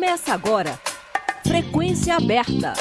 Começa 0.00 0.32
agora. 0.32 0.80
Frequência 1.46 2.16
aberta. 2.16 2.72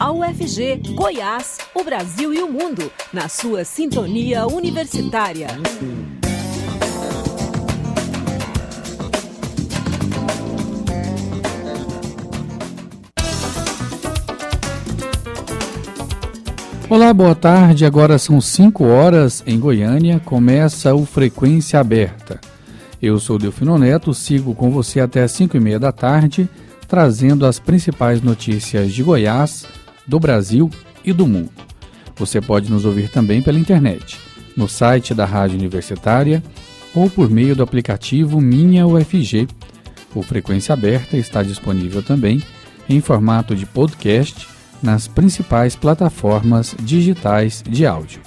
A 0.00 0.10
UFG, 0.10 0.94
Goiás, 0.96 1.58
o 1.72 1.84
Brasil 1.84 2.34
e 2.34 2.42
o 2.42 2.50
mundo, 2.50 2.90
na 3.12 3.28
sua 3.28 3.64
sintonia 3.64 4.48
universitária. 4.48 5.46
Olá, 16.90 17.14
boa 17.14 17.36
tarde. 17.36 17.84
Agora 17.84 18.18
são 18.18 18.40
5 18.40 18.82
horas 18.82 19.40
em 19.46 19.60
Goiânia. 19.60 20.20
Começa 20.24 20.92
o 20.96 21.06
Frequência 21.06 21.78
Aberta. 21.78 22.40
Eu 23.00 23.18
sou 23.20 23.38
Delfino 23.38 23.76
Neto, 23.76 24.14
sigo 24.14 24.54
com 24.54 24.70
você 24.70 25.00
até 25.00 25.22
as 25.22 25.32
5 25.32 25.56
e 25.56 25.60
meia 25.60 25.78
da 25.78 25.92
tarde, 25.92 26.48
trazendo 26.88 27.44
as 27.44 27.58
principais 27.58 28.22
notícias 28.22 28.92
de 28.92 29.02
Goiás, 29.02 29.66
do 30.06 30.18
Brasil 30.18 30.70
e 31.04 31.12
do 31.12 31.26
mundo. 31.26 31.50
Você 32.16 32.40
pode 32.40 32.70
nos 32.70 32.84
ouvir 32.86 33.10
também 33.10 33.42
pela 33.42 33.58
internet, 33.58 34.18
no 34.56 34.66
site 34.66 35.12
da 35.12 35.26
Rádio 35.26 35.58
Universitária 35.58 36.42
ou 36.94 37.10
por 37.10 37.28
meio 37.28 37.54
do 37.54 37.62
aplicativo 37.62 38.40
Minha 38.40 38.86
UFG. 38.86 39.46
O 40.14 40.22
Frequência 40.22 40.72
Aberta 40.72 41.18
está 41.18 41.42
disponível 41.42 42.02
também 42.02 42.42
em 42.88 43.02
formato 43.02 43.54
de 43.54 43.66
podcast 43.66 44.48
nas 44.82 45.06
principais 45.06 45.76
plataformas 45.76 46.74
digitais 46.80 47.62
de 47.68 47.84
áudio. 47.84 48.22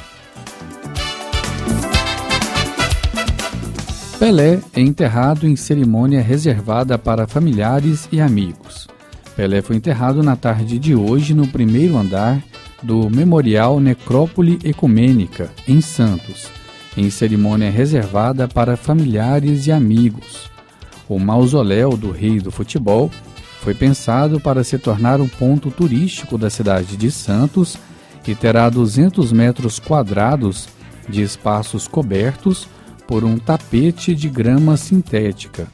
Pelé 4.20 4.60
é 4.74 4.82
enterrado 4.82 5.48
em 5.48 5.56
cerimônia 5.56 6.22
reservada 6.22 6.98
para 6.98 7.26
familiares 7.26 8.10
e 8.12 8.20
amigos. 8.20 8.86
Pelé 9.34 9.62
foi 9.62 9.78
enterrado 9.78 10.22
na 10.22 10.36
tarde 10.36 10.78
de 10.78 10.94
hoje 10.94 11.34
no 11.34 11.48
primeiro 11.48 11.98
andar 11.98 12.44
do 12.84 13.10
Memorial 13.10 13.80
Necrópole 13.80 14.60
Ecumênica, 14.62 15.50
em 15.66 15.80
Santos, 15.80 16.50
em 16.98 17.10
cerimônia 17.10 17.72
reservada 17.72 18.46
para 18.46 18.76
familiares 18.76 19.68
e 19.68 19.72
amigos. 19.72 20.52
O 21.08 21.18
mausoléu 21.18 21.96
do 21.96 22.12
rei 22.12 22.42
do 22.42 22.52
futebol 22.52 23.10
foi 23.62 23.74
pensado 23.74 24.38
para 24.38 24.66
se 24.66 24.78
tornar 24.78 25.22
um 25.22 25.30
ponto 25.30 25.72
turístico 25.72 26.38
da 26.38 26.50
cidade 26.50 26.98
de 26.98 27.10
Santos 27.10 27.78
e 28.28 28.36
terá 28.36 28.70
200 28.70 29.32
metros 29.32 29.80
quadrados 29.80 30.68
de 31.08 31.22
espaços 31.22 31.88
cobertos 31.88 32.68
por 33.10 33.24
um 33.24 33.40
tapete 33.40 34.14
de 34.14 34.30
grama 34.30 34.78
sintética. 34.78 35.68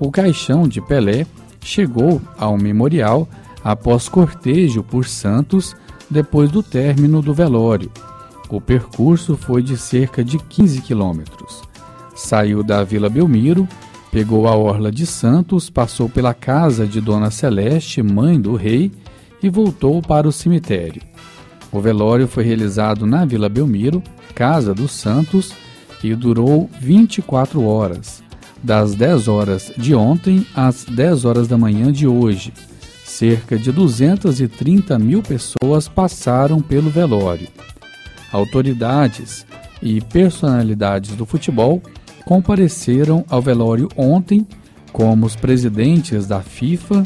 O 0.00 0.10
caixão 0.10 0.66
de 0.66 0.80
Pelé 0.80 1.26
chegou 1.60 2.18
ao 2.38 2.56
memorial 2.56 3.28
após 3.62 4.08
cortejo 4.08 4.82
por 4.82 5.04
Santos 5.04 5.76
depois 6.08 6.50
do 6.50 6.62
término 6.62 7.20
do 7.20 7.34
velório. 7.34 7.92
O 8.48 8.58
percurso 8.58 9.36
foi 9.36 9.62
de 9.62 9.76
cerca 9.76 10.24
de 10.24 10.38
15 10.38 10.80
quilômetros. 10.80 11.60
Saiu 12.16 12.62
da 12.62 12.82
Vila 12.82 13.10
Belmiro, 13.10 13.68
pegou 14.10 14.48
a 14.48 14.56
Orla 14.56 14.90
de 14.90 15.04
Santos, 15.04 15.68
passou 15.68 16.08
pela 16.08 16.32
casa 16.32 16.86
de 16.86 17.02
Dona 17.02 17.30
Celeste, 17.30 18.02
mãe 18.02 18.40
do 18.40 18.56
rei, 18.56 18.90
e 19.42 19.50
voltou 19.50 20.00
para 20.00 20.26
o 20.26 20.32
cemitério. 20.32 21.02
O 21.70 21.82
velório 21.82 22.26
foi 22.26 22.44
realizado 22.44 23.04
na 23.04 23.26
Vila 23.26 23.50
Belmiro, 23.50 24.02
casa 24.34 24.72
dos 24.72 24.92
Santos, 24.92 25.52
e 26.02 26.14
durou 26.14 26.68
24 26.80 27.64
horas, 27.64 28.22
das 28.62 28.94
10 28.94 29.28
horas 29.28 29.72
de 29.76 29.94
ontem 29.94 30.46
às 30.54 30.84
10 30.84 31.24
horas 31.24 31.48
da 31.48 31.58
manhã 31.58 31.92
de 31.92 32.06
hoje. 32.06 32.52
Cerca 33.04 33.58
de 33.58 33.70
230 33.70 34.98
mil 34.98 35.22
pessoas 35.22 35.88
passaram 35.88 36.60
pelo 36.60 36.90
velório. 36.90 37.48
Autoridades 38.32 39.46
e 39.82 40.00
personalidades 40.00 41.14
do 41.14 41.26
futebol 41.26 41.82
compareceram 42.24 43.24
ao 43.28 43.42
velório 43.42 43.88
ontem, 43.96 44.46
como 44.92 45.26
os 45.26 45.36
presidentes 45.36 46.26
da 46.26 46.40
FIFA, 46.40 47.02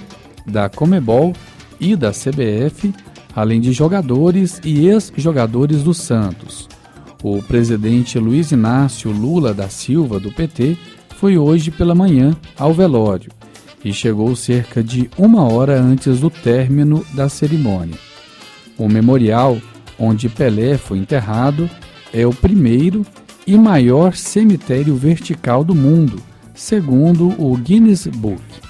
da 0.47 0.69
Comebol 0.69 1.33
e 1.81 1.97
da 1.97 2.11
CBF, 2.13 2.95
além 3.35 3.61
de 3.61 3.73
jogadores 3.73 4.61
e 4.65 4.87
ex-jogadores 4.87 5.83
do 5.83 5.93
Santos. 5.93 6.69
O 7.23 7.43
presidente 7.43 8.19
Luiz 8.19 8.53
Inácio 8.53 9.11
Lula 9.11 9.55
da 9.55 9.69
Silva, 9.69 10.21
do 10.21 10.31
PT, 10.31 10.77
foi 11.17 11.39
hoje 11.39 11.71
pela 11.71 11.95
manhã 11.95 12.37
ao 12.59 12.75
velório 12.75 13.31
e 13.85 13.93
chegou 13.93 14.35
cerca 14.37 14.83
de 14.83 15.09
uma 15.17 15.45
hora 15.45 15.81
antes 15.81 16.21
do 16.21 16.29
término 16.29 17.05
da 17.15 17.29
cerimônia. 17.29 17.99
O 18.77 18.89
memorial 18.89 19.59
onde 19.99 20.29
Pelé 20.29 20.77
foi 20.77 20.99
enterrado 20.99 21.71
é 22.13 22.27
o 22.27 22.35
primeiro 22.35 23.05
e 23.47 23.57
maior 23.57 24.15
cemitério 24.15 24.95
vertical 24.97 25.65
do 25.65 25.75
mundo, 25.75 26.21
segundo 26.55 27.29
o 27.41 27.57
Guinness 27.57 28.07
Book. 28.07 28.66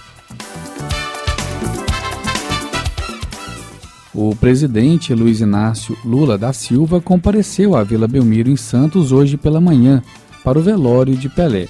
O 4.19 4.34
presidente 4.34 5.12
Luiz 5.12 5.43
Inácio 5.43 5.94
Lula 6.03 6.38
da 6.38 6.50
Silva 6.50 7.03
compareceu 7.03 7.77
à 7.77 7.84
Vila 7.84 8.09
Belmiro 8.09 8.49
em 8.49 8.56
Santos 8.56 9.12
hoje 9.12 9.37
pela 9.37 9.60
manhã 9.60 10.03
para 10.43 10.59
o 10.59 10.62
velório 10.62 11.15
de 11.15 11.28
Pelé. 11.28 11.69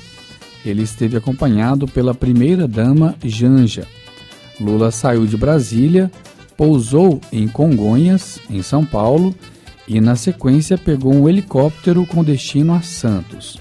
Ele 0.65 0.83
esteve 0.83 1.17
acompanhado 1.17 1.89
pela 1.89 2.15
primeira-dama 2.15 3.17
Janja. 3.25 3.85
Lula 4.61 4.93
saiu 4.93 5.27
de 5.27 5.37
Brasília, 5.37 6.09
pousou 6.57 7.21
em 7.33 7.49
Congonhas, 7.49 8.39
em 8.49 8.63
São 8.63 8.87
Paulo, 8.87 9.35
e 9.89 10.01
na 10.01 10.15
sequência 10.15 10.79
pegou 10.79 11.13
um 11.13 11.29
helicóptero 11.29 12.07
com 12.07 12.23
destino 12.23 12.75
a 12.75 12.81
Santos. 12.81 13.59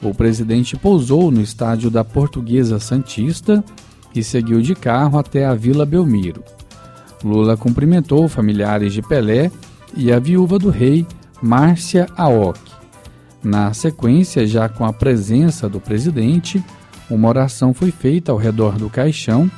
O 0.00 0.14
presidente 0.14 0.76
pousou 0.76 1.32
no 1.32 1.40
estádio 1.40 1.90
da 1.90 2.04
Portuguesa 2.04 2.78
Santista 2.78 3.64
e 4.14 4.22
seguiu 4.22 4.62
de 4.62 4.76
carro 4.76 5.18
até 5.18 5.44
a 5.44 5.54
Vila 5.56 5.84
Belmiro. 5.84 6.44
Lula 7.24 7.56
cumprimentou 7.56 8.28
familiares 8.28 8.92
de 8.92 9.02
Pelé 9.02 9.50
e 9.94 10.12
a 10.12 10.18
viúva 10.18 10.58
do 10.58 10.70
rei, 10.70 11.06
Márcia 11.42 12.06
Aoki. 12.16 12.72
Na 13.42 13.72
sequência, 13.72 14.46
já 14.46 14.68
com 14.68 14.84
a 14.84 14.92
presença 14.92 15.68
do 15.68 15.80
presidente, 15.80 16.62
uma 17.10 17.28
oração 17.28 17.72
foi 17.72 17.90
feita 17.90 18.32
ao 18.32 18.38
redor 18.38 18.76
do 18.76 18.88
caixão 18.88 19.50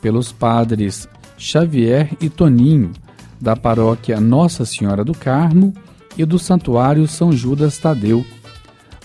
pelos 0.00 0.32
padres 0.32 1.08
Xavier 1.36 2.10
e 2.20 2.28
Toninho, 2.28 2.92
da 3.40 3.56
paróquia 3.56 4.20
Nossa 4.20 4.64
Senhora 4.64 5.04
do 5.04 5.12
Carmo 5.12 5.72
e 6.16 6.24
do 6.24 6.38
Santuário 6.38 7.06
São 7.08 7.32
Judas 7.32 7.78
Tadeu. 7.78 8.24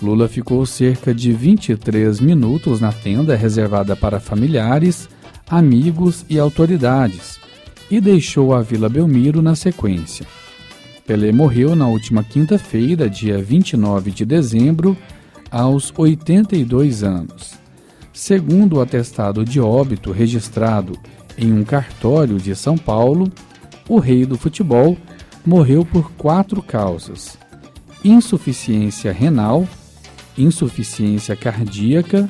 Lula 0.01 0.29
ficou 0.29 0.65
cerca 0.65 1.13
de 1.13 1.33
23 1.33 2.21
minutos 2.21 2.79
na 2.79 2.91
tenda 2.91 3.35
reservada 3.35 3.95
para 3.95 4.19
familiares, 4.19 5.09
amigos 5.49 6.23
e 6.29 6.39
autoridades 6.39 7.38
e 7.89 7.99
deixou 7.99 8.53
a 8.53 8.61
Vila 8.61 8.89
Belmiro 8.89 9.41
na 9.41 9.55
sequência. 9.55 10.25
Pelé 11.05 11.31
morreu 11.31 11.75
na 11.75 11.87
última 11.87 12.23
quinta-feira, 12.23 13.09
dia 13.09 13.41
29 13.41 14.11
de 14.11 14.25
dezembro, 14.25 14.95
aos 15.49 15.91
82 15.97 17.03
anos. 17.03 17.53
Segundo 18.13 18.75
o 18.75 18.81
atestado 18.81 19.43
de 19.43 19.59
óbito 19.59 20.11
registrado 20.11 20.99
em 21.37 21.51
um 21.51 21.63
cartório 21.63 22.37
de 22.37 22.55
São 22.55 22.77
Paulo, 22.77 23.31
o 23.87 23.97
rei 23.97 24.25
do 24.25 24.37
futebol 24.37 24.95
morreu 25.45 25.83
por 25.83 26.11
quatro 26.11 26.61
causas: 26.61 27.37
insuficiência 28.03 29.11
renal, 29.11 29.67
insuficiência 30.37 31.35
cardíaca, 31.35 32.29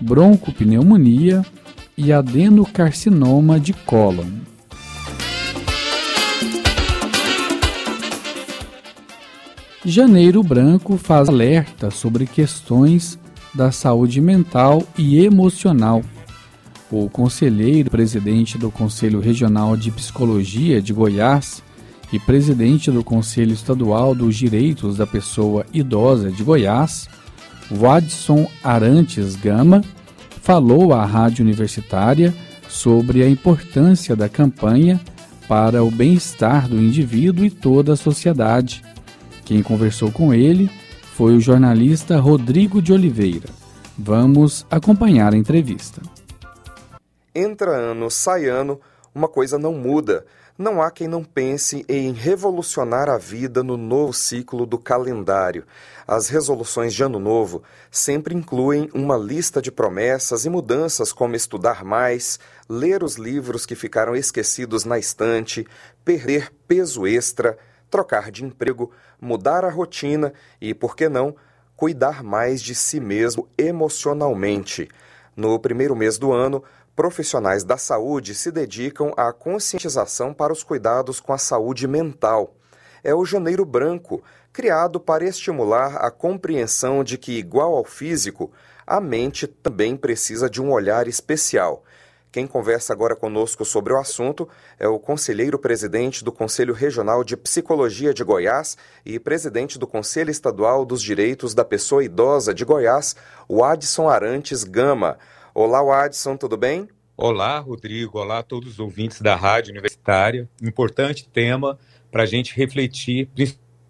broncopneumonia 0.00 1.44
e 1.96 2.12
adenocarcinoma 2.12 3.58
de 3.58 3.72
cólon. 3.72 4.26
Janeiro 9.90 10.42
Branco 10.42 10.98
faz 10.98 11.30
alerta 11.30 11.90
sobre 11.90 12.26
questões 12.26 13.18
da 13.54 13.72
saúde 13.72 14.20
mental 14.20 14.86
e 14.98 15.24
emocional. 15.24 16.02
O 16.90 17.08
conselheiro 17.08 17.90
presidente 17.90 18.58
do 18.58 18.70
Conselho 18.70 19.18
Regional 19.18 19.78
de 19.78 19.90
Psicologia 19.90 20.82
de 20.82 20.92
Goiás 20.92 21.62
e 22.12 22.18
presidente 22.18 22.90
do 22.90 23.02
Conselho 23.02 23.54
Estadual 23.54 24.14
dos 24.14 24.36
Direitos 24.36 24.98
da 24.98 25.06
Pessoa 25.06 25.64
Idosa 25.72 26.30
de 26.30 26.42
Goiás, 26.42 27.08
Wadson 27.70 28.46
Arantes 28.62 29.36
Gama, 29.36 29.82
falou 30.42 30.92
à 30.92 31.02
Rádio 31.06 31.42
Universitária 31.42 32.34
sobre 32.68 33.22
a 33.22 33.28
importância 33.28 34.14
da 34.14 34.28
campanha 34.28 35.00
para 35.48 35.82
o 35.82 35.90
bem-estar 35.90 36.68
do 36.68 36.76
indivíduo 36.76 37.42
e 37.42 37.50
toda 37.50 37.94
a 37.94 37.96
sociedade 37.96 38.82
quem 39.48 39.62
conversou 39.62 40.12
com 40.12 40.34
ele 40.34 40.70
foi 41.14 41.34
o 41.34 41.40
jornalista 41.40 42.20
Rodrigo 42.20 42.82
de 42.82 42.92
Oliveira. 42.92 43.48
Vamos 43.96 44.66
acompanhar 44.70 45.32
a 45.32 45.38
entrevista. 45.38 46.02
Entra 47.34 47.70
ano, 47.70 48.10
sai 48.10 48.44
ano, 48.44 48.78
uma 49.14 49.26
coisa 49.26 49.58
não 49.58 49.72
muda. 49.72 50.26
Não 50.58 50.82
há 50.82 50.90
quem 50.90 51.08
não 51.08 51.24
pense 51.24 51.82
em 51.88 52.12
revolucionar 52.12 53.08
a 53.08 53.16
vida 53.16 53.62
no 53.62 53.78
novo 53.78 54.12
ciclo 54.12 54.66
do 54.66 54.76
calendário. 54.76 55.64
As 56.06 56.28
resoluções 56.28 56.92
de 56.92 57.02
Ano 57.02 57.18
Novo 57.18 57.62
sempre 57.90 58.34
incluem 58.34 58.90
uma 58.92 59.16
lista 59.16 59.62
de 59.62 59.72
promessas 59.72 60.44
e 60.44 60.50
mudanças, 60.50 61.10
como 61.10 61.34
estudar 61.34 61.84
mais, 61.84 62.38
ler 62.68 63.02
os 63.02 63.16
livros 63.16 63.64
que 63.64 63.74
ficaram 63.74 64.14
esquecidos 64.14 64.84
na 64.84 64.98
estante, 64.98 65.66
perder 66.04 66.52
peso 66.66 67.06
extra, 67.06 67.56
trocar 67.90 68.30
de 68.30 68.44
emprego, 68.44 68.90
mudar 69.20 69.64
a 69.64 69.70
rotina 69.70 70.32
e, 70.60 70.74
por 70.74 70.96
que 70.96 71.08
não, 71.08 71.34
cuidar 71.76 72.22
mais 72.22 72.60
de 72.60 72.74
si 72.74 72.98
mesmo 72.98 73.48
emocionalmente. 73.56 74.88
No 75.36 75.58
primeiro 75.58 75.94
mês 75.94 76.18
do 76.18 76.32
ano, 76.32 76.62
profissionais 76.96 77.62
da 77.62 77.76
saúde 77.76 78.34
se 78.34 78.50
dedicam 78.50 79.12
à 79.16 79.32
conscientização 79.32 80.34
para 80.34 80.52
os 80.52 80.64
cuidados 80.64 81.20
com 81.20 81.32
a 81.32 81.38
saúde 81.38 81.86
mental. 81.86 82.56
É 83.04 83.14
o 83.14 83.24
Janeiro 83.24 83.64
Branco, 83.64 84.22
criado 84.52 84.98
para 84.98 85.24
estimular 85.24 85.96
a 85.98 86.10
compreensão 86.10 87.04
de 87.04 87.16
que, 87.16 87.38
igual 87.38 87.76
ao 87.76 87.84
físico, 87.84 88.50
a 88.84 89.00
mente 89.00 89.46
também 89.46 89.96
precisa 89.96 90.50
de 90.50 90.60
um 90.60 90.72
olhar 90.72 91.06
especial. 91.06 91.84
Quem 92.38 92.46
conversa 92.46 92.92
agora 92.92 93.16
conosco 93.16 93.64
sobre 93.64 93.92
o 93.92 93.98
assunto 93.98 94.48
é 94.78 94.86
o 94.86 94.96
conselheiro 95.00 95.58
presidente 95.58 96.22
do 96.22 96.30
Conselho 96.30 96.72
Regional 96.72 97.24
de 97.24 97.36
Psicologia 97.36 98.14
de 98.14 98.22
Goiás 98.22 98.78
e 99.04 99.18
presidente 99.18 99.76
do 99.76 99.88
Conselho 99.88 100.30
Estadual 100.30 100.84
dos 100.84 101.02
Direitos 101.02 101.52
da 101.52 101.64
Pessoa 101.64 102.04
Idosa 102.04 102.54
de 102.54 102.64
Goiás, 102.64 103.16
o 103.48 103.64
Adson 103.64 104.08
Arantes 104.08 104.62
Gama. 104.62 105.18
Olá, 105.52 106.04
Adson, 106.04 106.36
tudo 106.36 106.56
bem? 106.56 106.88
Olá, 107.16 107.58
Rodrigo. 107.58 108.20
Olá 108.20 108.38
a 108.38 108.44
todos 108.44 108.74
os 108.74 108.78
ouvintes 108.78 109.20
da 109.20 109.34
Rádio 109.34 109.72
Universitária. 109.72 110.48
Importante 110.62 111.28
tema 111.28 111.76
para 112.08 112.22
a 112.22 112.26
gente 112.26 112.54
refletir 112.54 113.28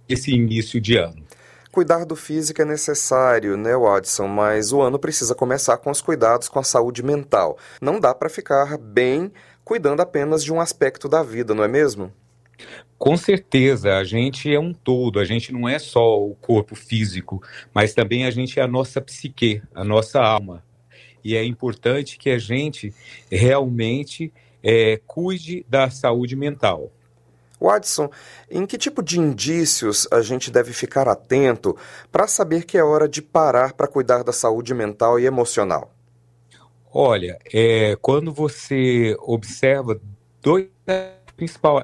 esse 0.08 0.30
início 0.30 0.80
de 0.80 0.96
ano. 0.96 1.27
Cuidar 1.70 2.04
do 2.04 2.16
físico 2.16 2.62
é 2.62 2.64
necessário, 2.64 3.56
né, 3.56 3.76
Watson? 3.76 4.26
Mas 4.26 4.72
o 4.72 4.80
ano 4.80 4.98
precisa 4.98 5.34
começar 5.34 5.76
com 5.78 5.90
os 5.90 6.00
cuidados 6.00 6.48
com 6.48 6.58
a 6.58 6.64
saúde 6.64 7.02
mental. 7.02 7.58
Não 7.80 8.00
dá 8.00 8.14
para 8.14 8.28
ficar 8.28 8.78
bem 8.78 9.32
cuidando 9.64 10.00
apenas 10.00 10.42
de 10.42 10.52
um 10.52 10.60
aspecto 10.60 11.08
da 11.08 11.22
vida, 11.22 11.54
não 11.54 11.62
é 11.62 11.68
mesmo? 11.68 12.12
Com 12.96 13.16
certeza, 13.16 13.96
a 13.96 14.04
gente 14.04 14.52
é 14.52 14.58
um 14.58 14.72
todo, 14.72 15.20
a 15.20 15.24
gente 15.24 15.52
não 15.52 15.68
é 15.68 15.78
só 15.78 16.20
o 16.20 16.34
corpo 16.34 16.74
físico, 16.74 17.40
mas 17.72 17.94
também 17.94 18.24
a 18.24 18.30
gente 18.30 18.58
é 18.58 18.62
a 18.62 18.66
nossa 18.66 19.00
psique, 19.00 19.62
a 19.72 19.84
nossa 19.84 20.20
alma 20.20 20.64
e 21.28 21.36
é 21.36 21.44
importante 21.44 22.18
que 22.18 22.30
a 22.30 22.38
gente 22.38 22.92
realmente 23.30 24.32
é, 24.62 25.00
cuide 25.06 25.64
da 25.68 25.90
saúde 25.90 26.34
mental. 26.36 26.90
Watson, 27.60 28.10
em 28.50 28.66
que 28.66 28.78
tipo 28.78 29.02
de 29.02 29.18
indícios 29.18 30.06
a 30.10 30.22
gente 30.22 30.50
deve 30.50 30.72
ficar 30.72 31.08
atento 31.08 31.76
para 32.10 32.26
saber 32.26 32.64
que 32.64 32.78
é 32.78 32.84
hora 32.84 33.08
de 33.08 33.20
parar 33.20 33.72
para 33.72 33.88
cuidar 33.88 34.22
da 34.22 34.32
saúde 34.32 34.74
mental 34.74 35.18
e 35.18 35.26
emocional? 35.26 35.92
Olha, 36.92 37.38
é, 37.52 37.96
quando 38.00 38.32
você 38.32 39.14
observa 39.20 40.00
dois 40.40 40.68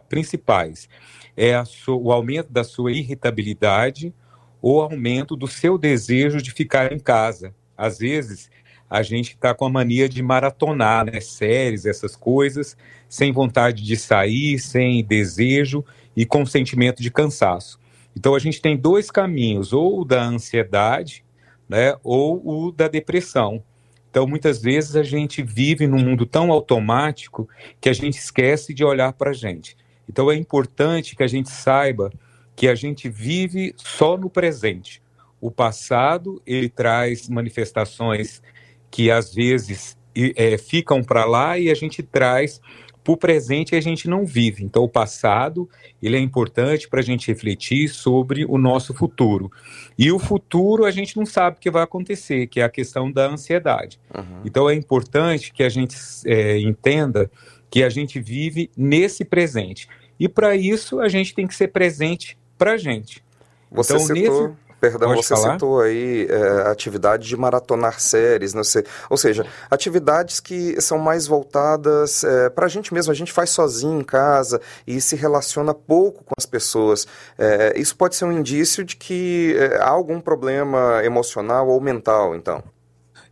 principais, 0.08 0.88
é 1.36 1.62
o 1.88 2.12
aumento 2.12 2.52
da 2.52 2.64
sua 2.64 2.92
irritabilidade 2.92 4.14
ou 4.62 4.80
aumento 4.80 5.36
do 5.36 5.46
seu 5.46 5.76
desejo 5.76 6.40
de 6.40 6.50
ficar 6.50 6.92
em 6.92 6.98
casa. 6.98 7.54
Às 7.76 7.98
vezes, 7.98 8.50
a 8.88 9.02
gente 9.02 9.30
está 9.30 9.54
com 9.54 9.66
a 9.66 9.70
mania 9.70 10.08
de 10.08 10.22
maratonar, 10.22 11.04
né, 11.04 11.20
séries, 11.20 11.84
essas 11.84 12.16
coisas, 12.16 12.76
sem 13.14 13.30
vontade 13.30 13.84
de 13.84 13.96
sair, 13.96 14.58
sem 14.58 15.04
desejo 15.04 15.84
e 16.16 16.26
com 16.26 16.44
sentimento 16.44 17.00
de 17.00 17.12
cansaço. 17.12 17.78
Então 18.16 18.34
a 18.34 18.40
gente 18.40 18.60
tem 18.60 18.76
dois 18.76 19.08
caminhos, 19.08 19.72
ou 19.72 20.00
o 20.00 20.04
da 20.04 20.24
ansiedade, 20.24 21.24
né, 21.68 21.94
ou 22.02 22.42
o 22.44 22.72
da 22.72 22.88
depressão. 22.88 23.62
Então 24.10 24.26
muitas 24.26 24.60
vezes 24.60 24.96
a 24.96 25.04
gente 25.04 25.44
vive 25.44 25.86
num 25.86 26.00
mundo 26.00 26.26
tão 26.26 26.50
automático 26.50 27.48
que 27.80 27.88
a 27.88 27.92
gente 27.92 28.18
esquece 28.18 28.74
de 28.74 28.84
olhar 28.84 29.12
para 29.12 29.30
a 29.30 29.32
gente. 29.34 29.76
Então 30.08 30.28
é 30.28 30.34
importante 30.34 31.14
que 31.14 31.22
a 31.22 31.28
gente 31.28 31.50
saiba 31.50 32.10
que 32.56 32.66
a 32.66 32.74
gente 32.74 33.08
vive 33.08 33.74
só 33.76 34.16
no 34.16 34.28
presente. 34.28 35.00
O 35.40 35.52
passado 35.52 36.42
ele 36.44 36.68
traz 36.68 37.28
manifestações 37.28 38.42
que 38.90 39.08
às 39.08 39.32
vezes 39.32 39.96
é, 40.14 40.56
ficam 40.56 41.02
para 41.02 41.24
lá 41.24 41.58
e 41.58 41.70
a 41.70 41.74
gente 41.74 42.02
traz 42.02 42.60
para 43.04 43.12
o 43.12 43.16
presente 43.16 43.76
a 43.76 43.80
gente 43.80 44.08
não 44.08 44.24
vive. 44.24 44.64
Então, 44.64 44.82
o 44.82 44.88
passado 44.88 45.68
ele 46.02 46.16
é 46.16 46.20
importante 46.20 46.88
para 46.88 47.00
a 47.00 47.02
gente 47.02 47.28
refletir 47.28 47.88
sobre 47.88 48.46
o 48.46 48.56
nosso 48.56 48.94
futuro. 48.94 49.52
E 49.98 50.10
o 50.10 50.18
futuro 50.18 50.86
a 50.86 50.90
gente 50.90 51.16
não 51.16 51.26
sabe 51.26 51.58
o 51.58 51.60
que 51.60 51.70
vai 51.70 51.82
acontecer, 51.82 52.46
que 52.46 52.60
é 52.60 52.64
a 52.64 52.68
questão 52.70 53.12
da 53.12 53.28
ansiedade. 53.28 54.00
Uhum. 54.16 54.40
Então, 54.44 54.70
é 54.70 54.74
importante 54.74 55.52
que 55.52 55.62
a 55.62 55.68
gente 55.68 55.94
é, 56.24 56.58
entenda 56.58 57.30
que 57.70 57.82
a 57.84 57.90
gente 57.90 58.18
vive 58.18 58.70
nesse 58.74 59.24
presente. 59.24 59.86
E 60.18 60.28
para 60.28 60.56
isso, 60.56 61.00
a 61.00 61.08
gente 61.08 61.34
tem 61.34 61.46
que 61.46 61.54
ser 61.54 61.68
presente 61.68 62.38
para 62.56 62.72
a 62.72 62.76
gente. 62.78 63.22
Você 63.70 63.94
então, 63.94 64.06
citou... 64.06 64.48
nesse 64.48 64.63
Perdão, 64.90 65.08
Pode 65.08 65.22
você 65.24 65.34
falar? 65.34 65.54
citou 65.54 65.80
aí 65.80 66.26
é, 66.28 66.70
atividade 66.70 67.26
de 67.26 67.36
maratonar 67.36 68.00
séries, 68.00 68.52
não 68.52 68.62
sei. 68.62 68.84
Ou 69.08 69.16
seja, 69.16 69.46
atividades 69.70 70.40
que 70.40 70.78
são 70.80 70.98
mais 70.98 71.26
voltadas 71.26 72.22
é, 72.22 72.50
para 72.50 72.66
a 72.66 72.68
gente 72.68 72.92
mesmo. 72.92 73.10
A 73.10 73.14
gente 73.14 73.32
faz 73.32 73.48
sozinho 73.50 74.00
em 74.00 74.04
casa 74.04 74.60
e 74.86 75.00
se 75.00 75.16
relaciona 75.16 75.72
pouco 75.72 76.22
com 76.22 76.34
as 76.36 76.44
pessoas. 76.44 77.06
É, 77.38 77.72
isso 77.76 77.96
pode 77.96 78.14
ser 78.14 78.26
um 78.26 78.32
indício 78.32 78.84
de 78.84 78.96
que 78.96 79.56
é, 79.58 79.78
há 79.78 79.88
algum 79.88 80.20
problema 80.20 81.02
emocional 81.02 81.68
ou 81.68 81.80
mental, 81.80 82.34
então. 82.34 82.62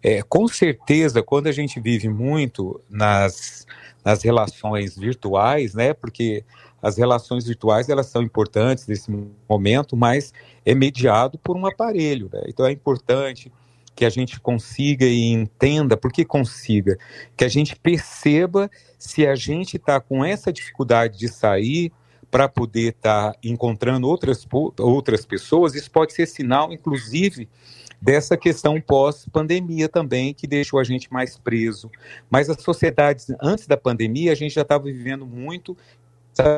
É, 0.02 0.22
com 0.22 0.48
certeza, 0.48 1.22
quando 1.22 1.46
a 1.46 1.52
gente 1.52 1.78
vive 1.78 2.08
muito 2.08 2.81
nas, 2.90 3.66
nas 4.04 4.22
relações 4.22 4.96
virtuais, 4.96 5.75
né? 5.75 5.93
Porque 5.93 6.44
as 6.82 6.96
relações 6.96 7.46
virtuais 7.46 7.88
elas 7.88 8.06
são 8.06 8.22
importantes 8.22 8.87
nesse 8.87 9.10
momento, 9.49 9.96
mas 9.96 10.32
é 10.66 10.75
mediado 10.75 11.38
por 11.38 11.56
um 11.56 11.64
aparelho. 11.64 12.28
Né? 12.32 12.43
Então 12.49 12.66
é 12.66 12.72
importante 12.72 13.52
que 13.94 14.04
a 14.04 14.10
gente 14.10 14.40
consiga 14.40 15.04
e 15.04 15.26
entenda, 15.26 15.96
por 15.96 16.10
que 16.10 16.25
consiga, 16.25 16.99
que 17.37 17.44
a 17.44 17.49
gente 17.49 17.76
perceba 17.76 18.70
se 18.99 19.26
a 19.26 19.36
gente 19.36 19.76
está 19.76 20.00
com 20.00 20.24
essa 20.24 20.53
dificuldade 20.53 21.19
de 21.19 21.29
sair 21.29 21.93
para 22.31 22.48
poder 22.48 22.94
estar 22.94 23.32
tá 23.32 23.38
encontrando 23.44 24.08
outras, 24.08 24.46
outras 24.79 25.26
pessoas, 25.26 25.74
isso 25.74 25.91
pode 25.91 26.15
ser 26.15 26.26
sinal, 26.26 26.72
inclusive, 26.72 27.46
dessa 28.02 28.36
questão 28.36 28.80
pós-pandemia 28.80 29.88
também, 29.88 30.34
que 30.34 30.48
deixou 30.48 30.80
a 30.80 30.84
gente 30.84 31.12
mais 31.12 31.38
preso. 31.38 31.88
Mas 32.28 32.50
as 32.50 32.60
sociedades, 32.60 33.28
antes 33.40 33.68
da 33.68 33.76
pandemia, 33.76 34.32
a 34.32 34.34
gente 34.34 34.52
já 34.52 34.62
estava 34.62 34.84
vivendo 34.84 35.24
muito 35.24 35.76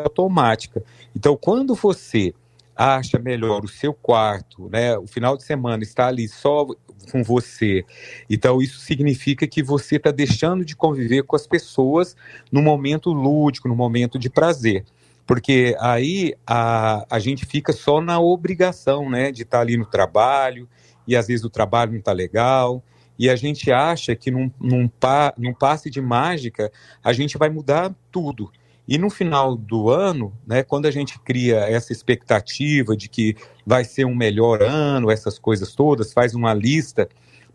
automática. 0.07 0.83
Então, 1.15 1.37
quando 1.37 1.75
você 1.75 2.33
acha 2.75 3.19
melhor 3.19 3.63
o 3.63 3.69
seu 3.69 3.93
quarto, 3.93 4.71
né, 4.71 4.97
o 4.97 5.07
final 5.07 5.37
de 5.37 5.45
semana 5.45 5.83
está 5.83 6.07
ali 6.07 6.27
só 6.27 6.67
com 7.13 7.23
você, 7.23 7.85
então 8.29 8.63
isso 8.63 8.81
significa 8.81 9.47
que 9.47 9.63
você 9.63 9.97
está 9.97 10.11
deixando 10.11 10.65
de 10.65 10.75
conviver 10.75 11.23
com 11.23 11.37
as 11.37 11.47
pessoas 11.47 12.17
no 12.51 12.63
momento 12.63 13.13
lúdico, 13.13 13.69
no 13.69 13.77
momento 13.77 14.19
de 14.19 14.31
prazer. 14.31 14.85
Porque 15.27 15.77
aí 15.79 16.35
a, 16.47 17.07
a 17.09 17.19
gente 17.19 17.47
fica 17.47 17.73
só 17.73 18.01
na 18.01 18.19
obrigação 18.19 19.09
né, 19.09 19.31
de 19.31 19.43
estar 19.43 19.59
tá 19.59 19.63
ali 19.63 19.77
no 19.77 19.87
trabalho, 19.87 20.69
e 21.07 21.17
às 21.17 21.27
vezes 21.27 21.45
o 21.45 21.51
trabalho 21.51 21.93
não 21.93 21.99
está 21.99 22.13
legal, 22.13 22.83
e 23.19 23.31
a 23.31 23.37
gente 23.37 23.71
acha 23.71 24.15
que 24.17 24.31
num, 24.31 24.51
num, 24.61 24.89
pa, 24.89 25.33
num 25.39 25.55
passe 25.55 25.89
de 25.89 26.01
mágica 26.01 26.71
a 27.03 27.13
gente 27.13 27.39
vai 27.39 27.49
mudar 27.49 27.95
tudo. 28.11 28.51
E 28.87 28.99
no 28.99 29.09
final 29.09 29.57
do 29.57 29.89
ano, 29.89 30.33
né, 30.47 30.63
quando 30.63 30.87
a 30.87 30.91
gente 30.91 31.19
cria 31.21 31.61
essa 31.61 31.93
expectativa 31.93 32.97
de 32.97 33.09
que 33.09 33.35
vai 33.65 33.83
ser 33.85 34.05
um 34.05 34.15
melhor 34.15 34.63
ano, 34.63 35.11
essas 35.11 35.39
coisas 35.39 35.75
todas, 35.75 36.13
faz 36.13 36.35
uma 36.35 36.53
lista 36.53 37.09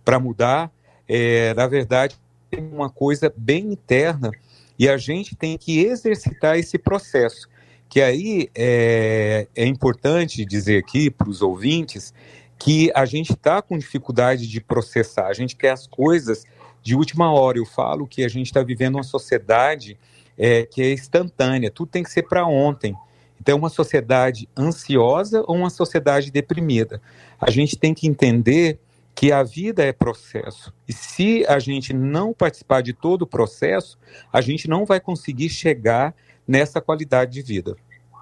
para 0.03 0.19
mudar, 0.19 0.71
é, 1.07 1.53
na 1.53 1.67
verdade, 1.67 2.15
tem 2.49 2.67
uma 2.71 2.89
coisa 2.89 3.31
bem 3.37 3.71
interna 3.71 4.31
e 4.77 4.89
a 4.89 4.97
gente 4.97 5.35
tem 5.35 5.57
que 5.57 5.79
exercitar 5.79 6.57
esse 6.57 6.79
processo. 6.79 7.47
Que 7.87 8.01
aí 8.01 8.49
é, 8.55 9.47
é 9.55 9.65
importante 9.65 10.45
dizer 10.45 10.77
aqui 10.77 11.09
para 11.11 11.29
os 11.29 11.41
ouvintes 11.41 12.13
que 12.59 12.91
a 12.93 13.05
gente 13.05 13.31
está 13.31 13.61
com 13.61 13.77
dificuldade 13.77 14.45
de 14.45 14.59
processar, 14.59 15.27
a 15.27 15.33
gente 15.33 15.55
quer 15.55 15.71
as 15.71 15.87
coisas 15.87 16.43
de 16.83 16.93
última 16.93 17.31
hora. 17.31 17.57
Eu 17.57 17.65
falo 17.65 18.05
que 18.05 18.23
a 18.23 18.27
gente 18.27 18.47
está 18.47 18.61
vivendo 18.61 18.95
uma 18.95 19.03
sociedade 19.03 19.97
é, 20.37 20.65
que 20.65 20.81
é 20.81 20.91
instantânea, 20.91 21.71
tudo 21.71 21.89
tem 21.89 22.03
que 22.03 22.11
ser 22.11 22.23
para 22.23 22.45
ontem. 22.45 22.95
Então, 23.41 23.57
uma 23.57 23.69
sociedade 23.69 24.49
ansiosa 24.57 25.43
ou 25.47 25.55
uma 25.55 25.69
sociedade 25.69 26.29
deprimida. 26.29 27.01
A 27.39 27.49
gente 27.49 27.77
tem 27.77 27.93
que 27.93 28.05
entender 28.05 28.77
que 29.15 29.31
a 29.31 29.43
vida 29.43 29.83
é 29.83 29.93
processo. 29.93 30.73
E 30.87 30.93
se 30.93 31.45
a 31.47 31.57
gente 31.59 31.93
não 31.93 32.33
participar 32.33 32.81
de 32.81 32.93
todo 32.93 33.23
o 33.23 33.27
processo, 33.27 33.97
a 34.31 34.41
gente 34.41 34.69
não 34.69 34.85
vai 34.85 34.99
conseguir 34.99 35.49
chegar 35.49 36.13
nessa 36.45 36.81
qualidade 36.81 37.31
de 37.31 37.41
vida. 37.41 37.77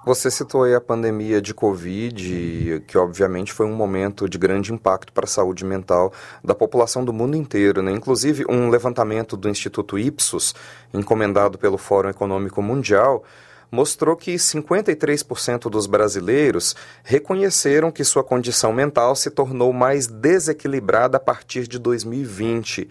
Você 0.08 0.30
citou 0.30 0.62
aí 0.62 0.74
a 0.74 0.80
pandemia 0.80 1.38
de 1.38 1.52
Covid, 1.52 2.82
que 2.86 2.96
obviamente 2.96 3.52
foi 3.52 3.66
um 3.66 3.74
momento 3.74 4.26
de 4.26 4.38
grande 4.38 4.72
impacto 4.72 5.12
para 5.12 5.26
a 5.26 5.28
saúde 5.28 5.66
mental 5.66 6.14
da 6.42 6.54
população 6.54 7.04
do 7.04 7.12
mundo 7.12 7.36
inteiro. 7.36 7.82
Né? 7.82 7.92
Inclusive, 7.92 8.46
um 8.48 8.70
levantamento 8.70 9.36
do 9.36 9.50
Instituto 9.50 9.98
Ipsos, 9.98 10.54
encomendado 10.94 11.58
pelo 11.58 11.76
Fórum 11.76 12.08
Econômico 12.08 12.62
Mundial, 12.62 13.22
mostrou 13.70 14.16
que 14.16 14.36
53% 14.36 15.68
dos 15.68 15.86
brasileiros 15.86 16.74
reconheceram 17.04 17.90
que 17.90 18.02
sua 18.02 18.24
condição 18.24 18.72
mental 18.72 19.14
se 19.14 19.28
tornou 19.28 19.74
mais 19.74 20.06
desequilibrada 20.06 21.18
a 21.18 21.20
partir 21.20 21.68
de 21.68 21.78
2020. 21.78 22.88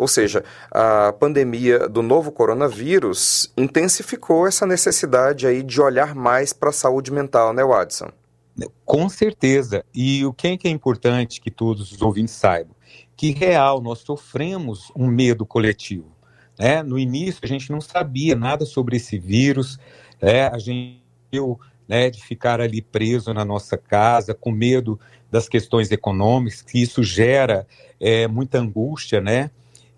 Ou 0.00 0.08
seja, 0.08 0.42
a 0.70 1.12
pandemia 1.12 1.86
do 1.86 2.00
novo 2.00 2.32
coronavírus 2.32 3.52
intensificou 3.54 4.46
essa 4.46 4.64
necessidade 4.66 5.46
aí 5.46 5.62
de 5.62 5.78
olhar 5.78 6.14
mais 6.14 6.54
para 6.54 6.70
a 6.70 6.72
saúde 6.72 7.12
mental, 7.12 7.52
né, 7.52 7.62
Watson? 7.62 8.08
Com 8.82 9.10
certeza. 9.10 9.84
E 9.94 10.24
o 10.24 10.32
que 10.32 10.48
é, 10.48 10.56
que 10.56 10.66
é 10.66 10.70
importante 10.70 11.38
que 11.38 11.50
todos 11.50 11.92
os 11.92 12.00
ouvintes 12.00 12.34
saibam? 12.34 12.74
Que 13.14 13.32
real 13.32 13.82
nós 13.82 13.98
sofremos 13.98 14.90
um 14.96 15.06
medo 15.06 15.44
coletivo. 15.44 16.10
Né? 16.58 16.82
No 16.82 16.98
início 16.98 17.40
a 17.42 17.46
gente 17.46 17.70
não 17.70 17.82
sabia 17.82 18.34
nada 18.34 18.64
sobre 18.64 18.96
esse 18.96 19.18
vírus, 19.18 19.78
é, 20.18 20.46
a 20.46 20.58
gente 20.58 20.98
né, 21.86 22.08
de 22.08 22.24
ficar 22.24 22.58
ali 22.58 22.80
preso 22.80 23.34
na 23.34 23.44
nossa 23.44 23.76
casa, 23.76 24.32
com 24.32 24.50
medo 24.50 24.98
das 25.30 25.46
questões 25.46 25.90
econômicas, 25.90 26.62
que 26.62 26.80
isso 26.80 27.02
gera 27.02 27.66
é, 28.00 28.26
muita 28.26 28.58
angústia, 28.58 29.20
né? 29.20 29.50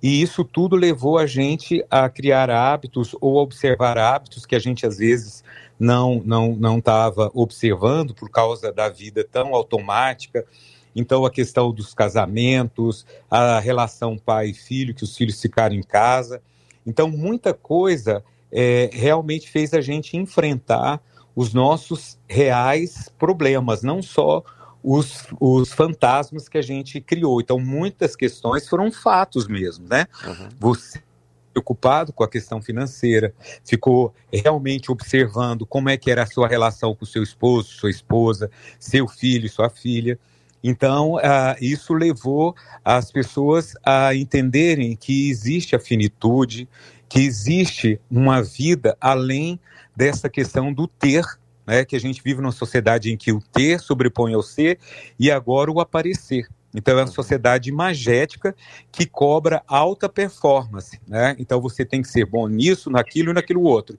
E 0.03 0.21
isso 0.21 0.43
tudo 0.45 0.75
levou 0.75 1.17
a 1.17 1.27
gente 1.27 1.85
a 1.89 2.09
criar 2.09 2.51
hábitos 2.51 3.15
ou 3.21 3.37
observar 3.37 3.97
hábitos 3.97 4.45
que 4.45 4.57
a 4.57 4.59
gente 4.59 4.85
às 4.85 4.99
vezes 4.99 5.45
não 5.79 6.21
não 6.25 6.57
não 6.57 6.79
estava 6.79 7.31
observando 7.33 8.13
por 8.13 8.29
causa 8.29 8.73
da 8.73 8.89
vida 8.89 9.23
tão 9.23 9.55
automática. 9.55 10.45
Então 10.95 11.25
a 11.25 11.31
questão 11.31 11.73
dos 11.73 11.95
casamentos, 11.95 13.07
a 13.31 13.61
relação 13.61 14.19
pai 14.19 14.49
e 14.49 14.55
filho, 14.55 14.95
que 14.95 15.05
os 15.05 15.17
filhos 15.17 15.41
ficaram 15.41 15.77
em 15.77 15.83
casa. 15.83 16.43
Então 16.85 17.09
muita 17.09 17.55
coisa 17.55 18.25
é, 18.51 18.91
realmente 18.93 19.49
fez 19.49 19.73
a 19.73 19.81
gente 19.81 20.17
enfrentar 20.17 21.01
os 21.35 21.55
nossos 21.55 22.19
reais 22.29 23.09
problemas, 23.19 23.83
não 23.83 24.03
só 24.03 24.43
os, 24.83 25.27
os 25.41 25.73
fantasmas 25.73 26.49
que 26.49 26.59
a 26.59 26.63
gente 26.63 27.01
criou. 27.01 27.41
Então, 27.41 27.59
muitas 27.59 28.17
questões 28.17 28.69
foram 28.69 28.91
fatos 28.91 29.47
mesmo, 29.47 29.87
né? 29.89 30.07
Uhum. 30.27 30.49
Você 30.59 31.03
preocupado 31.53 32.13
com 32.13 32.25
a 32.25 32.29
questão 32.29 32.61
financeira, 32.61 33.35
ficou 33.65 34.15
realmente 34.33 34.91
observando 34.91 35.67
como 35.67 35.91
é 35.91 35.97
que 35.97 36.11
era 36.11 36.23
a 36.23 36.27
sua 36.27 36.49
relação 36.49 36.95
com 36.95 37.05
seu 37.05 37.23
esposo, 37.23 37.69
sua 37.69 37.91
esposa, 37.91 38.51
seu 38.81 39.07
filho, 39.07 39.49
sua 39.49 39.69
filha. 39.69 40.19
Então, 40.65 41.17
uh, 41.17 41.57
isso 41.61 41.93
levou 41.93 42.55
as 42.85 43.11
pessoas 43.11 43.75
a 43.85 44.15
entenderem 44.15 44.97
que 44.97 45.29
existe 45.29 45.77
a 45.77 45.79
finitude, 45.79 46.69
que 47.09 47.21
existe 47.21 48.01
uma 48.11 48.43
vida 48.43 48.97
além 49.01 49.61
dessa 49.95 50.29
questão 50.29 50.73
do 50.73 50.87
ter, 50.87 51.25
né, 51.67 51.85
que 51.85 51.97
a 51.97 52.01
gente 52.01 52.23
vive 52.23 52.41
numa 52.41 52.53
sociedade 52.53 53.13
em 53.13 53.17
que 53.17 53.33
o 53.33 53.41
ter 53.41 53.81
sobrepõe 53.81 54.35
ao 54.35 54.43
ser 54.43 54.79
e 55.19 55.31
agora 55.31 55.71
o 55.71 55.81
aparecer. 55.81 56.49
Então, 56.75 56.99
é 56.99 57.03
uma 57.03 57.07
sociedade 57.07 57.69
imagética 57.69 58.55
que 58.91 59.05
cobra 59.05 59.63
alta 59.67 60.09
performance. 60.09 60.99
Né? 61.07 61.37
Então, 61.39 61.61
você 61.61 61.85
tem 61.85 62.01
que 62.01 62.09
ser 62.09 62.25
bom 62.25 62.49
nisso, 62.49 62.89
naquilo 62.89 63.31
e 63.31 63.35
naquilo 63.35 63.63
outro. 63.63 63.99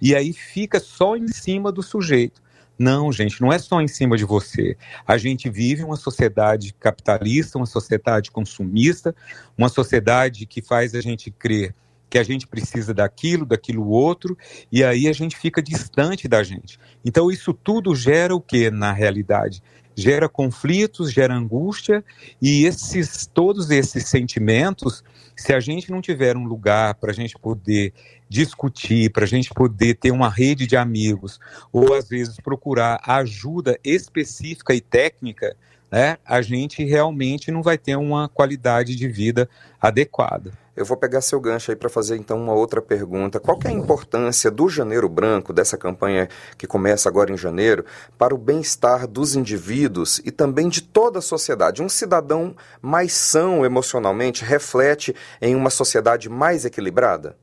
E 0.00 0.14
aí 0.14 0.32
fica 0.32 0.80
só 0.80 1.16
em 1.16 1.28
cima 1.28 1.70
do 1.70 1.82
sujeito. 1.82 2.42
Não, 2.78 3.12
gente, 3.12 3.40
não 3.40 3.52
é 3.52 3.58
só 3.58 3.80
em 3.80 3.86
cima 3.86 4.16
de 4.16 4.24
você. 4.24 4.76
A 5.06 5.16
gente 5.16 5.48
vive 5.48 5.84
uma 5.84 5.96
sociedade 5.96 6.74
capitalista, 6.74 7.58
uma 7.58 7.66
sociedade 7.66 8.32
consumista, 8.32 9.14
uma 9.56 9.68
sociedade 9.68 10.44
que 10.44 10.60
faz 10.60 10.94
a 10.94 11.00
gente 11.00 11.30
crer 11.30 11.74
que 12.08 12.18
a 12.18 12.22
gente 12.22 12.46
precisa 12.46 12.94
daquilo, 12.94 13.44
daquilo 13.44 13.88
outro, 13.88 14.36
e 14.70 14.84
aí 14.84 15.08
a 15.08 15.12
gente 15.12 15.36
fica 15.36 15.62
distante 15.62 16.28
da 16.28 16.42
gente. 16.42 16.78
Então 17.04 17.30
isso 17.30 17.52
tudo 17.52 17.94
gera 17.94 18.34
o 18.34 18.40
que 18.40 18.70
na 18.70 18.92
realidade? 18.92 19.62
Gera 19.96 20.28
conflitos, 20.28 21.12
gera 21.12 21.34
angústia, 21.34 22.04
e 22.40 22.64
esses 22.64 23.26
todos 23.26 23.70
esses 23.70 24.08
sentimentos, 24.08 25.04
se 25.36 25.52
a 25.52 25.60
gente 25.60 25.90
não 25.90 26.00
tiver 26.00 26.36
um 26.36 26.44
lugar 26.44 26.94
para 26.94 27.10
a 27.10 27.14
gente 27.14 27.36
poder 27.38 27.92
discutir, 28.28 29.10
para 29.10 29.24
a 29.24 29.28
gente 29.28 29.50
poder 29.50 29.94
ter 29.94 30.10
uma 30.10 30.28
rede 30.28 30.66
de 30.66 30.76
amigos, 30.76 31.38
ou 31.72 31.94
às 31.94 32.08
vezes 32.08 32.36
procurar 32.36 33.00
ajuda 33.06 33.78
específica 33.84 34.74
e 34.74 34.80
técnica, 34.80 35.56
né, 35.90 36.18
a 36.24 36.42
gente 36.42 36.84
realmente 36.84 37.52
não 37.52 37.62
vai 37.62 37.78
ter 37.78 37.96
uma 37.96 38.28
qualidade 38.28 38.96
de 38.96 39.06
vida 39.06 39.48
adequada. 39.80 40.63
Eu 40.76 40.84
vou 40.84 40.96
pegar 40.96 41.20
seu 41.20 41.40
gancho 41.40 41.70
aí 41.70 41.76
para 41.76 41.88
fazer 41.88 42.16
então 42.16 42.36
uma 42.36 42.52
outra 42.52 42.82
pergunta. 42.82 43.38
Qual 43.38 43.58
é 43.64 43.68
a 43.68 43.72
importância 43.72 44.50
do 44.50 44.68
Janeiro 44.68 45.08
Branco, 45.08 45.52
dessa 45.52 45.78
campanha 45.78 46.28
que 46.58 46.66
começa 46.66 47.08
agora 47.08 47.32
em 47.32 47.36
janeiro, 47.36 47.84
para 48.18 48.34
o 48.34 48.38
bem-estar 48.38 49.06
dos 49.06 49.36
indivíduos 49.36 50.20
e 50.24 50.32
também 50.32 50.68
de 50.68 50.82
toda 50.82 51.20
a 51.20 51.22
sociedade? 51.22 51.80
Um 51.80 51.88
cidadão 51.88 52.56
mais 52.82 53.12
são 53.12 53.64
emocionalmente 53.64 54.44
reflete 54.44 55.14
em 55.40 55.54
uma 55.54 55.70
sociedade 55.70 56.28
mais 56.28 56.64
equilibrada? 56.64 57.36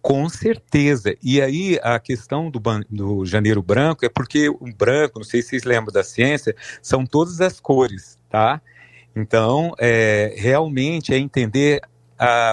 Com 0.00 0.26
certeza. 0.28 1.14
E 1.22 1.42
aí 1.42 1.78
a 1.82 1.98
questão 1.98 2.50
do, 2.50 2.60
do 2.90 3.26
janeiro 3.26 3.62
branco 3.62 4.06
é 4.06 4.08
porque 4.08 4.48
o 4.48 4.72
branco, 4.74 5.18
não 5.18 5.24
sei 5.24 5.42
se 5.42 5.50
vocês 5.50 5.64
lembram 5.64 5.92
da 5.92 6.04
ciência, 6.04 6.56
são 6.80 7.04
todas 7.04 7.42
as 7.42 7.60
cores, 7.60 8.18
tá? 8.30 8.60
Então, 9.16 9.74
é, 9.78 10.34
realmente 10.36 11.14
é 11.14 11.18
entender 11.18 11.80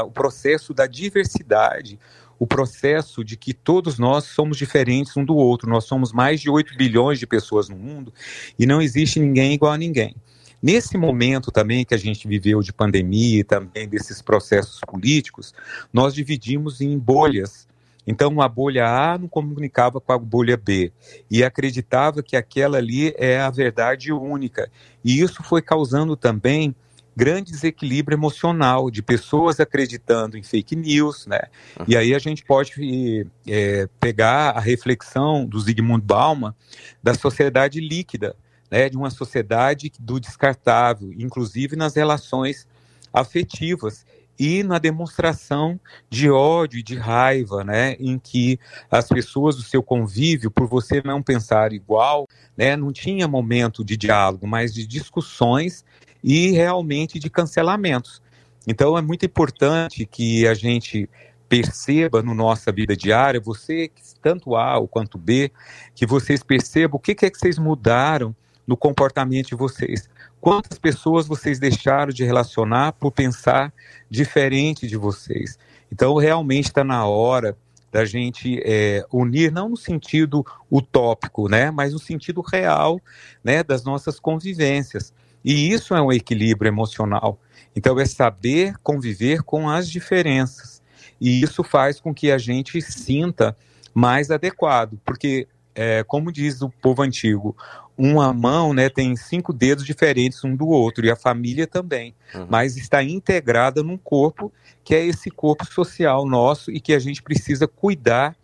o 0.05 0.11
processo 0.11 0.73
da 0.73 0.87
diversidade, 0.87 1.99
o 2.39 2.47
processo 2.47 3.23
de 3.23 3.37
que 3.37 3.53
todos 3.53 3.99
nós 3.99 4.23
somos 4.23 4.57
diferentes 4.57 5.15
um 5.15 5.23
do 5.23 5.35
outro. 5.35 5.69
Nós 5.69 5.85
somos 5.85 6.11
mais 6.11 6.41
de 6.41 6.49
8 6.49 6.75
bilhões 6.75 7.19
de 7.19 7.27
pessoas 7.27 7.69
no 7.69 7.77
mundo 7.77 8.11
e 8.57 8.65
não 8.65 8.81
existe 8.81 9.19
ninguém 9.19 9.53
igual 9.53 9.73
a 9.73 9.77
ninguém. 9.77 10.15
Nesse 10.61 10.97
momento 10.97 11.51
também 11.51 11.85
que 11.85 11.93
a 11.93 11.97
gente 11.97 12.27
viveu 12.27 12.61
de 12.61 12.73
pandemia 12.73 13.39
e 13.39 13.43
também 13.43 13.87
desses 13.87 14.21
processos 14.21 14.79
políticos, 14.87 15.53
nós 15.93 16.13
dividimos 16.13 16.81
em 16.81 16.97
bolhas. 16.97 17.67
Então, 18.05 18.41
a 18.41 18.47
bolha 18.47 18.87
A 18.87 19.17
não 19.17 19.27
comunicava 19.27 20.01
com 20.01 20.11
a 20.11 20.17
bolha 20.17 20.57
B 20.57 20.91
e 21.29 21.43
acreditava 21.43 22.23
que 22.23 22.35
aquela 22.35 22.77
ali 22.77 23.13
é 23.17 23.39
a 23.39 23.49
verdade 23.49 24.11
única. 24.11 24.71
E 25.03 25.19
isso 25.19 25.43
foi 25.43 25.61
causando 25.61 26.15
também 26.15 26.75
grande 27.15 27.51
desequilíbrio 27.51 28.15
emocional 28.15 28.89
de 28.89 29.01
pessoas 29.01 29.59
acreditando 29.59 30.37
em 30.37 30.43
fake 30.43 30.75
news, 30.75 31.25
né? 31.27 31.41
Uhum. 31.79 31.85
E 31.87 31.97
aí 31.97 32.15
a 32.15 32.19
gente 32.19 32.43
pode 32.43 33.27
é, 33.47 33.87
pegar 33.99 34.51
a 34.51 34.59
reflexão 34.59 35.45
do 35.45 35.59
Zygmunt 35.59 36.03
Bauman 36.03 36.55
da 37.03 37.13
sociedade 37.13 37.79
líquida, 37.79 38.35
né? 38.69 38.89
De 38.89 38.97
uma 38.97 39.09
sociedade 39.09 39.91
do 39.99 40.19
descartável, 40.19 41.11
inclusive 41.17 41.75
nas 41.75 41.95
relações 41.95 42.67
afetivas 43.13 44.05
e 44.41 44.63
na 44.63 44.79
demonstração 44.79 45.79
de 46.09 46.27
ódio 46.27 46.79
e 46.79 46.83
de 46.83 46.95
raiva, 46.95 47.63
né, 47.63 47.95
em 47.99 48.17
que 48.17 48.59
as 48.89 49.07
pessoas 49.07 49.55
do 49.55 49.61
seu 49.61 49.83
convívio, 49.83 50.49
por 50.49 50.67
você 50.67 50.99
não 51.05 51.21
pensar 51.21 51.71
igual, 51.73 52.27
né, 52.57 52.75
não 52.75 52.91
tinha 52.91 53.27
momento 53.27 53.85
de 53.85 53.95
diálogo, 53.95 54.47
mas 54.47 54.73
de 54.73 54.87
discussões 54.87 55.85
e 56.23 56.49
realmente 56.49 57.19
de 57.19 57.29
cancelamentos. 57.29 58.19
Então 58.67 58.97
é 58.97 59.01
muito 59.03 59.27
importante 59.27 60.07
que 60.07 60.47
a 60.47 60.55
gente 60.55 61.07
perceba 61.47 62.23
no 62.23 62.33
nossa 62.33 62.71
vida 62.71 62.97
diária, 62.97 63.39
você, 63.39 63.91
tanto 64.23 64.55
A 64.55 64.81
quanto 64.87 65.19
B, 65.19 65.51
que 65.93 66.07
vocês 66.07 66.41
percebam 66.41 66.97
o 66.97 66.99
que, 66.99 67.11
é 67.11 67.29
que 67.29 67.37
vocês 67.37 67.59
mudaram 67.59 68.35
no 68.67 68.77
comportamento 68.77 69.47
de 69.47 69.55
vocês. 69.55 70.09
Quantas 70.39 70.77
pessoas 70.79 71.27
vocês 71.27 71.59
deixaram 71.59 72.11
de 72.11 72.23
relacionar 72.23 72.93
por 72.93 73.11
pensar 73.11 73.73
diferente 74.09 74.87
de 74.87 74.97
vocês? 74.97 75.57
Então, 75.91 76.15
realmente 76.15 76.65
está 76.65 76.83
na 76.83 77.05
hora 77.05 77.55
da 77.91 78.05
gente 78.05 78.61
é, 78.63 79.05
unir, 79.11 79.51
não 79.51 79.69
no 79.69 79.77
sentido 79.77 80.45
utópico, 80.71 81.49
né, 81.49 81.69
mas 81.69 81.91
no 81.91 81.99
sentido 81.99 82.41
real 82.41 83.01
né, 83.43 83.63
das 83.63 83.83
nossas 83.83 84.19
convivências. 84.19 85.13
E 85.43 85.71
isso 85.71 85.93
é 85.93 86.01
um 86.01 86.11
equilíbrio 86.11 86.69
emocional. 86.69 87.39
Então, 87.75 87.99
é 87.99 88.05
saber 88.05 88.75
conviver 88.81 89.43
com 89.43 89.69
as 89.69 89.89
diferenças. 89.89 90.81
E 91.19 91.41
isso 91.43 91.63
faz 91.63 91.99
com 91.99 92.13
que 92.13 92.31
a 92.31 92.37
gente 92.37 92.81
sinta 92.81 93.55
mais 93.93 94.31
adequado, 94.31 94.97
porque, 95.05 95.47
é, 95.75 96.03
como 96.03 96.31
diz 96.31 96.61
o 96.61 96.69
povo 96.69 97.01
antigo, 97.01 97.55
uma 98.03 98.33
mão 98.33 98.73
né, 98.73 98.89
tem 98.89 99.15
cinco 99.15 99.53
dedos 99.53 99.85
diferentes 99.85 100.43
um 100.43 100.55
do 100.55 100.67
outro, 100.67 101.05
e 101.05 101.11
a 101.11 101.15
família 101.15 101.67
também, 101.67 102.15
uhum. 102.33 102.47
mas 102.49 102.75
está 102.75 103.03
integrada 103.03 103.83
num 103.83 103.95
corpo 103.95 104.51
que 104.83 104.95
é 104.95 105.05
esse 105.05 105.29
corpo 105.29 105.71
social 105.71 106.25
nosso 106.25 106.71
e 106.71 106.79
que 106.79 106.95
a 106.95 106.99
gente 106.99 107.21
precisa 107.21 107.67
cuidar 107.67 108.35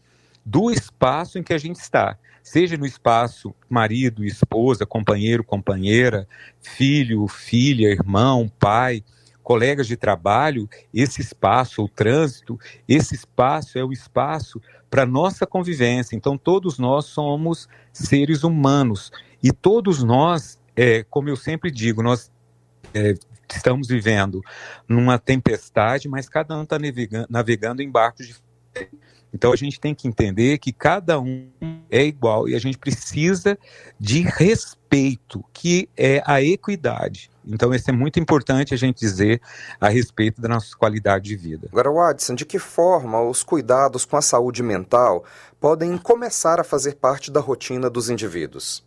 do 0.46 0.70
espaço 0.70 1.40
em 1.40 1.44
que 1.44 1.56
a 1.56 1.58
gente 1.58 1.78
está. 1.78 2.20
Seja 2.44 2.78
no 2.78 2.86
espaço 2.86 3.52
marido, 3.68 4.24
esposa, 4.24 4.86
companheiro, 4.86 5.44
companheira, 5.44 6.28
filho, 6.62 7.28
filha, 7.28 7.88
irmão, 7.88 8.50
pai, 8.60 9.04
colegas 9.42 9.88
de 9.88 9.98
trabalho, 9.98 10.70
esse 10.94 11.20
espaço, 11.20 11.84
o 11.84 11.90
trânsito, 11.90 12.60
esse 12.88 13.16
espaço 13.16 13.80
é 13.80 13.84
o 13.84 13.92
espaço 13.92 14.62
para 14.88 15.06
nossa 15.06 15.48
convivência. 15.48 16.16
Então, 16.16 16.38
todos 16.38 16.78
nós 16.78 17.06
somos 17.06 17.68
seres 17.92 18.44
humanos 18.44 19.12
e 19.44 19.52
todos 19.52 20.04
nós, 20.04 20.60
é, 20.76 21.04
como 21.04 21.30
eu 21.30 21.36
sempre 21.36 21.72
digo, 21.72 22.02
nós 22.02 22.32
é, 22.94 23.14
estamos 23.56 23.88
vivendo 23.88 24.42
numa 24.88 25.18
tempestade, 25.18 26.08
mas 26.08 26.28
cada 26.28 26.58
um 26.58 26.64
está 26.64 26.78
navegando, 26.78 27.28
navegando 27.30 27.82
em 27.82 27.90
barcos 27.90 28.28
diferentes. 28.28 29.08
Então 29.34 29.52
a 29.52 29.56
gente 29.56 29.80
tem 29.80 29.94
que 29.94 30.08
entender 30.08 30.58
que 30.58 30.72
cada 30.72 31.20
um 31.20 31.50
é 31.92 32.04
igual 32.04 32.48
e 32.48 32.56
a 32.56 32.60
gente 32.60 32.78
precisa 32.78 33.58
de 34.00 34.22
respeito, 34.22 35.44
que 35.54 35.90
é 35.98 36.24
a 36.26 36.42
equidade. 36.42 37.30
Então, 37.46 37.74
isso 37.74 37.90
é 37.90 37.94
muito 37.94 38.20
importante 38.20 38.74
a 38.74 38.78
gente 38.78 39.00
dizer 39.00 39.42
a 39.80 39.88
respeito 39.88 40.42
da 40.42 40.50
nossa 40.50 40.76
qualidade 40.76 41.26
de 41.26 41.36
vida. 41.38 41.70
Agora, 41.72 41.90
Watson, 41.90 42.36
de 42.36 42.46
que 42.46 42.60
forma 42.60 43.22
os 43.22 43.42
cuidados 43.42 44.04
com 44.04 44.18
a 44.18 44.22
saúde 44.22 44.62
mental 44.62 45.24
podem 45.60 45.98
começar 45.98 46.60
a 46.60 46.64
fazer 46.64 46.96
parte 46.96 47.32
da 47.32 47.40
rotina 47.40 47.90
dos 47.90 48.10
indivíduos? 48.10 48.87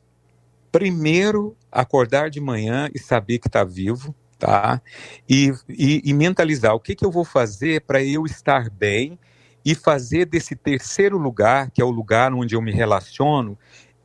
Primeiro, 0.73 1.57
acordar 1.71 2.31
de 2.31 2.41
manhã 2.41 2.89
e 2.95 2.99
saber 2.99 3.39
que 3.39 3.49
está 3.49 3.65
vivo, 3.65 4.15
tá? 4.39 4.81
E, 5.29 5.53
e, 5.69 6.03
e, 6.05 6.15
mentalizar 6.15 6.75
o 6.75 6.81
que, 6.81 6.95
que 6.95 7.05
eu 7.05 7.11
vou 7.11 7.25
fazer 7.25 7.83
para 7.83 8.03
eu 8.03 8.25
estar 8.25 8.71
bem 8.71 9.19
e 9.65 9.75
fazer 9.75 10.25
desse 10.25 10.57
terceiro 10.57 11.19
lugar, 11.19 11.71
que 11.71 11.83
é 11.83 11.85
o 11.85 11.91
lugar 11.91 12.33
onde 12.33 12.55
eu 12.55 12.63
me 12.63 12.73
relaciono, 12.73 13.59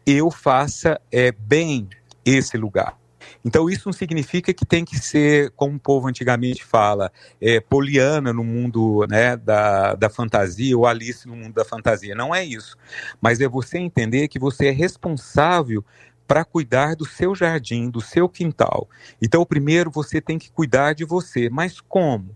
eu 0.05 0.29
faça 0.29 0.99
é, 1.11 1.31
bem 1.31 1.87
esse 2.25 2.57
lugar. 2.57 2.97
Então, 3.43 3.69
isso 3.69 3.83
não 3.87 3.93
significa 3.93 4.53
que 4.53 4.65
tem 4.65 4.83
que 4.83 4.97
ser, 4.97 5.51
como 5.51 5.75
o 5.75 5.79
povo 5.79 6.07
antigamente 6.07 6.63
fala, 6.63 7.11
é, 7.39 7.59
poliana 7.59 8.33
no 8.33 8.43
mundo 8.43 9.05
né, 9.07 9.37
da, 9.37 9.93
da 9.95 10.09
fantasia 10.09 10.77
ou 10.77 10.85
Alice 10.85 11.27
no 11.27 11.35
mundo 11.35 11.53
da 11.53 11.63
fantasia. 11.63 12.15
Não 12.15 12.33
é 12.33 12.43
isso. 12.43 12.75
Mas 13.21 13.39
é 13.39 13.47
você 13.47 13.77
entender 13.77 14.27
que 14.27 14.39
você 14.39 14.67
é 14.67 14.71
responsável 14.71 15.83
para 16.27 16.43
cuidar 16.43 16.95
do 16.95 17.05
seu 17.05 17.35
jardim, 17.35 17.89
do 17.89 18.01
seu 18.01 18.27
quintal. 18.27 18.89
Então, 19.21 19.45
primeiro 19.45 19.91
você 19.91 20.19
tem 20.19 20.37
que 20.37 20.51
cuidar 20.51 20.93
de 20.93 21.05
você. 21.05 21.49
Mas 21.49 21.79
como? 21.79 22.35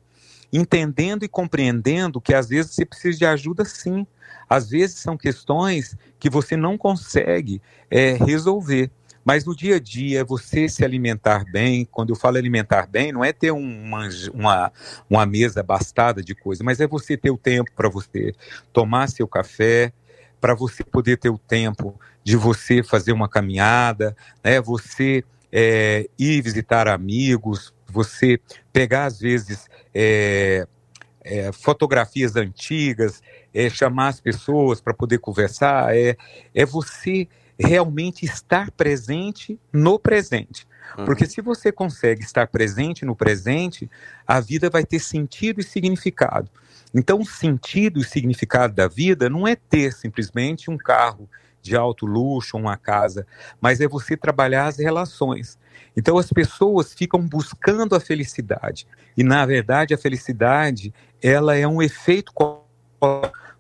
Entendendo 0.52 1.24
e 1.24 1.28
compreendendo 1.28 2.22
que 2.22 2.34
às 2.34 2.50
vezes 2.50 2.74
você 2.74 2.86
precisa 2.86 3.18
de 3.18 3.26
ajuda 3.26 3.66
sim. 3.66 4.06
Às 4.50 4.70
vezes 4.70 5.00
são 5.00 5.18
questões 5.18 5.96
que 6.20 6.30
você 6.30 6.56
não 6.56 6.78
consegue 6.78 7.62
é, 7.90 8.14
resolver. 8.14 8.92
Mas 9.24 9.46
no 9.46 9.56
dia 9.56 9.76
a 9.76 9.80
dia, 9.80 10.24
você 10.24 10.68
se 10.68 10.84
alimentar 10.84 11.44
bem, 11.52 11.86
quando 11.86 12.10
eu 12.10 12.16
falo 12.16 12.38
alimentar 12.38 12.88
bem, 12.88 13.12
não 13.12 13.24
é 13.24 13.32
ter 13.32 13.52
uma, 13.52 14.10
uma, 14.34 14.72
uma 15.10 15.26
mesa 15.26 15.62
bastada 15.62 16.24
de 16.24 16.34
coisa, 16.34 16.64
mas 16.64 16.80
é 16.80 16.88
você 16.88 17.16
ter 17.16 17.30
o 17.30 17.38
tempo 17.38 17.72
para 17.76 17.90
você 17.90 18.34
tomar 18.74 19.08
seu 19.08 19.28
café, 19.28 19.94
para 20.40 20.54
você 20.54 20.84
poder 20.84 21.18
ter 21.18 21.30
o 21.30 21.38
tempo 21.38 22.00
de 22.24 22.36
você 22.36 22.84
fazer 22.84 23.12
uma 23.12 23.28
caminhada, 23.28 24.16
né? 24.44 24.62
você 24.62 25.24
é, 25.52 26.10
ir 26.18 26.42
visitar 26.42 26.88
amigos, 26.88 27.74
você 27.88 28.40
pegar, 28.72 29.06
às 29.06 29.20
vezes, 29.20 29.68
é, 29.94 30.68
é, 31.22 31.52
fotografias 31.52 32.36
antigas, 32.36 33.22
é, 33.54 33.70
chamar 33.70 34.10
as 34.10 34.22
pessoas 34.22 34.80
para 34.80 34.94
poder 34.94 35.20
conversar, 35.20 35.96
é, 35.96 36.16
é 36.54 36.66
você 36.66 37.28
realmente 37.60 38.26
estar 38.26 38.72
presente 38.72 39.60
no 39.74 40.00
presente. 40.00 40.66
Uhum. 40.98 41.06
Porque 41.06 41.26
se 41.26 41.42
você 41.42 41.72
consegue 41.72 42.24
estar 42.24 42.48
presente 42.48 43.06
no 43.06 43.16
presente, 43.16 43.90
a 44.26 44.40
vida 44.40 44.70
vai 44.70 44.86
ter 44.86 45.00
sentido 45.00 45.60
e 45.60 45.64
significado. 45.64 46.50
Então, 46.94 47.20
o 47.20 47.26
sentido 47.26 48.00
e 48.00 48.04
significado 48.04 48.74
da 48.74 48.88
vida 48.88 49.30
não 49.30 49.48
é 49.48 49.56
ter 49.56 49.94
simplesmente 49.94 50.72
um 50.72 50.78
carro 50.78 51.30
de 51.62 51.76
alto 51.76 52.06
luxo, 52.06 52.58
uma 52.58 52.78
casa, 52.78 53.28
mas 53.62 53.82
é 53.82 53.88
você 53.88 54.16
trabalhar 54.16 54.68
as 54.68 54.78
relações. 54.78 55.60
Então, 55.96 56.18
as 56.18 56.30
pessoas 56.30 56.94
ficam 56.94 57.20
buscando 57.22 57.96
a 57.96 58.00
felicidade. 58.00 58.88
E, 59.18 59.24
na 59.24 59.46
verdade, 59.46 59.94
a 59.94 59.98
felicidade 59.98 60.94
ela 61.22 61.56
é 61.56 61.68
um 61.68 61.82
efeito 61.82 62.32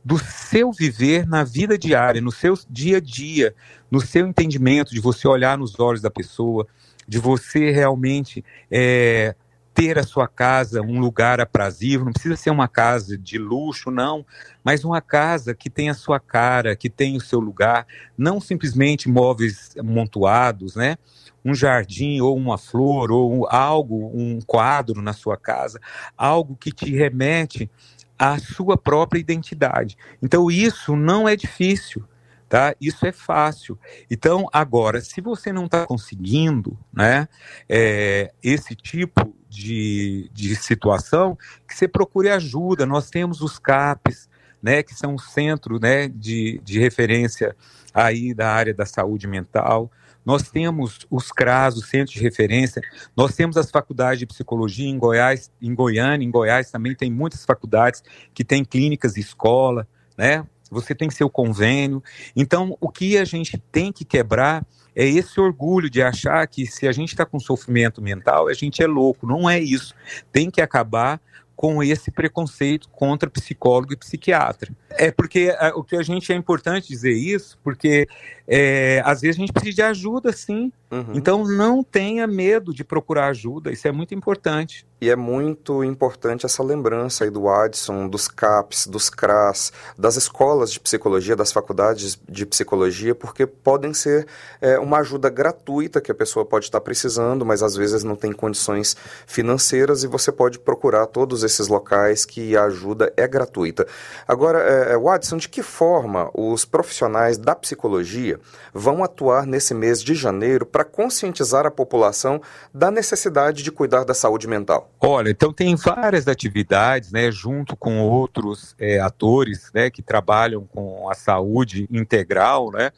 do 0.04 0.18
seu 0.18 0.72
viver 0.72 1.28
na 1.28 1.44
vida 1.44 1.78
diária, 1.78 2.22
no 2.22 2.32
seu 2.32 2.58
dia 2.70 2.98
a 2.98 3.02
dia, 3.02 3.54
no 3.92 4.00
seu 4.02 4.26
entendimento, 4.28 4.94
de 4.94 5.00
você 5.00 5.28
olhar 5.28 5.58
nos 5.58 5.80
olhos 5.80 6.02
da 6.02 6.10
pessoa, 6.10 6.68
de 7.08 7.20
você 7.20 7.72
realmente 7.72 8.44
é, 8.72 9.36
ter 9.74 9.98
a 9.98 10.04
sua 10.04 10.28
casa 10.28 10.82
um 10.82 11.00
lugar 11.00 11.40
aprazível, 11.40 12.06
não 12.06 12.12
precisa 12.12 12.36
ser 12.36 12.50
uma 12.50 12.68
casa 12.68 13.18
de 13.18 13.38
luxo, 13.38 13.90
não, 13.90 14.26
mas 14.64 14.84
uma 14.84 15.02
casa 15.02 15.54
que 15.54 15.70
tem 15.70 15.90
a 15.90 15.94
sua 15.94 16.20
cara, 16.20 16.76
que 16.76 16.90
tem 16.90 17.16
o 17.16 17.22
seu 17.22 17.40
lugar, 17.40 17.88
não 18.18 18.42
simplesmente 18.42 19.08
móveis 19.08 19.74
montuados, 19.82 20.76
né? 20.76 20.98
Um 21.46 21.54
jardim 21.54 22.20
ou 22.20 22.36
uma 22.36 22.58
flor 22.58 23.12
ou 23.12 23.48
algo, 23.50 24.12
um 24.14 24.40
quadro 24.46 25.02
na 25.02 25.14
sua 25.14 25.38
casa, 25.38 25.80
algo 26.18 26.56
que 26.56 26.72
te 26.72 26.94
remete 26.94 27.70
à 28.18 28.38
sua 28.38 28.76
própria 28.78 29.20
identidade. 29.20 29.98
Então 30.22 30.52
isso 30.52 30.96
não 30.96 31.28
é 31.28 31.36
difícil 31.36 32.04
tá? 32.50 32.76
Isso 32.82 33.06
é 33.06 33.12
fácil. 33.12 33.78
Então, 34.10 34.48
agora, 34.52 35.00
se 35.00 35.22
você 35.22 35.54
não 35.54 35.66
está 35.66 35.86
conseguindo, 35.86 36.78
né, 36.92 37.28
é, 37.70 38.34
esse 38.42 38.76
tipo 38.76 39.34
de, 39.48 40.30
de 40.34 40.56
situação, 40.56 41.38
que 41.68 41.76
você 41.76 41.88
procure 41.88 42.30
ajuda. 42.30 42.86
Nós 42.86 43.10
temos 43.10 43.42
os 43.42 43.60
CAPs, 43.60 44.28
né, 44.62 44.84
que 44.84 44.94
são 44.94 45.16
o 45.16 45.20
centro, 45.20 45.80
né, 45.80 46.08
de, 46.08 46.60
de 46.64 46.80
referência 46.80 47.56
aí 47.94 48.34
da 48.34 48.52
área 48.52 48.74
da 48.74 48.86
saúde 48.86 49.28
mental. 49.28 49.92
Nós 50.26 50.50
temos 50.50 51.08
os 51.10 51.32
CRAS, 51.32 51.78
o 51.78 51.82
centro 51.82 52.14
de 52.14 52.20
referência. 52.20 52.82
Nós 53.16 53.36
temos 53.36 53.58
as 53.58 53.72
faculdades 53.72 54.20
de 54.20 54.28
psicologia 54.28 54.88
em 54.88 54.98
Goiás, 54.98 55.52
em 55.62 55.74
Goiânia, 55.74 56.26
em 56.26 56.30
Goiás 56.30 56.70
também 56.70 56.94
tem 56.94 57.10
muitas 57.12 57.46
faculdades 57.46 58.04
que 58.34 58.44
têm 58.44 58.64
clínicas 58.64 59.18
e 59.18 59.22
escola, 59.22 59.88
né? 60.18 60.46
Você 60.70 60.94
tem 60.94 61.10
seu 61.10 61.30
convênio. 61.30 62.04
Então, 62.36 62.78
o 62.80 62.90
que 62.90 63.18
a 63.18 63.26
gente 63.26 63.58
tem 63.72 63.92
que 63.92 64.06
quebrar 64.06 64.66
é 64.96 65.06
esse 65.06 65.40
orgulho 65.40 65.90
de 65.90 66.02
achar 66.02 66.46
que 66.48 66.66
se 66.66 66.88
a 66.88 66.92
gente 66.92 67.10
está 67.10 67.26
com 67.26 67.40
sofrimento 67.40 68.02
mental, 68.02 68.48
a 68.48 68.54
gente 68.54 68.84
é 68.84 68.88
louco. 68.88 69.26
Não 69.26 69.50
é 69.50 69.60
isso. 69.60 69.94
Tem 70.32 70.50
que 70.50 70.62
acabar 70.62 71.22
com 71.60 71.84
esse 71.84 72.10
preconceito 72.10 72.88
contra 72.90 73.30
psicólogo 73.30 73.92
e 73.92 73.98
psiquiatra. 73.98 74.74
É 74.92 75.12
porque 75.12 75.54
a, 75.60 75.74
o 75.76 75.84
que 75.84 75.98
a 75.98 76.02
gente 76.02 76.32
é 76.32 76.36
importante 76.36 76.88
dizer 76.88 77.12
isso, 77.12 77.60
porque 77.62 78.08
é, 78.48 79.02
às 79.04 79.20
vezes 79.20 79.36
a 79.36 79.40
gente 79.40 79.52
precisa 79.52 79.76
de 79.76 79.82
ajuda, 79.82 80.32
sim. 80.32 80.72
Uhum. 80.92 81.12
Então 81.14 81.44
não 81.46 81.84
tenha 81.84 82.26
medo 82.26 82.74
de 82.74 82.84
procurar 82.84 83.28
ajuda, 83.28 83.72
isso 83.72 83.88
é 83.88 83.92
muito 83.92 84.16
importante. 84.16 84.88
E 85.02 85.10
é 85.10 85.16
muito 85.16 85.82
importante 85.82 86.46
essa 86.46 86.62
lembrança 86.62 87.24
aí 87.24 87.30
do 87.30 87.48
Adson, 87.48 88.10
dos 88.10 88.28
CAPs, 88.28 88.86
dos 88.86 89.10
CRAS, 89.10 89.72
das 89.98 90.18
escolas 90.18 90.74
de 90.74 90.80
psicologia, 90.80 91.38
das 91.38 91.54
faculdades 91.54 92.20
de 92.28 92.46
psicologia, 92.46 93.16
porque 93.16 93.46
podem 93.46 93.94
ser 93.94 94.28
é, 94.60 94.78
uma 94.78 94.98
ajuda 94.98 95.30
gratuita 95.30 96.02
que 96.02 96.12
a 96.12 96.16
pessoa 96.16 96.46
pode 96.46 96.66
estar 96.66 96.82
precisando, 96.82 97.46
mas 97.46 97.64
às 97.64 97.78
vezes 97.78 98.04
não 98.04 98.18
tem 98.18 98.34
condições 98.34 98.98
financeiras 99.26 100.04
e 100.04 100.08
você 100.08 100.34
pode 100.34 100.60
procurar 100.60 101.06
todos 101.06 101.44
esses 101.44 101.70
locais 101.70 102.26
que 102.26 102.58
a 102.58 102.66
ajuda 102.66 103.14
é 103.16 103.26
gratuita. 103.26 103.88
Agora, 104.28 104.60
é, 104.60 104.98
Watson, 104.98 105.38
de 105.38 105.48
que 105.48 105.64
forma 105.64 106.30
os 106.34 106.66
profissionais 106.66 107.38
da 107.38 107.56
psicologia 107.56 108.38
vão 108.74 109.02
atuar 109.02 109.46
nesse 109.46 109.74
mês 109.74 110.04
de 110.04 110.14
janeiro 110.14 110.66
para 110.80 110.86
conscientizar 110.86 111.66
a 111.66 111.72
população 111.72 112.42
da 112.74 112.90
necessidade 112.90 113.64
de 113.64 113.70
cuidar 113.70 114.06
da 114.06 114.14
saúde 114.14 114.48
mental? 114.48 114.90
Olha, 115.02 115.30
então 115.30 115.52
tem 115.52 115.76
várias 115.76 116.26
atividades, 116.26 117.12
né, 117.12 117.30
junto 117.30 117.76
com 117.76 118.00
outros 118.00 118.78
é, 118.80 118.98
atores, 118.98 119.70
né, 119.74 119.90
que 119.90 120.02
trabalham 120.02 120.66
com 120.66 121.10
a 121.10 121.14
saúde 121.14 121.86
integral, 121.92 122.72
né, 122.72 122.92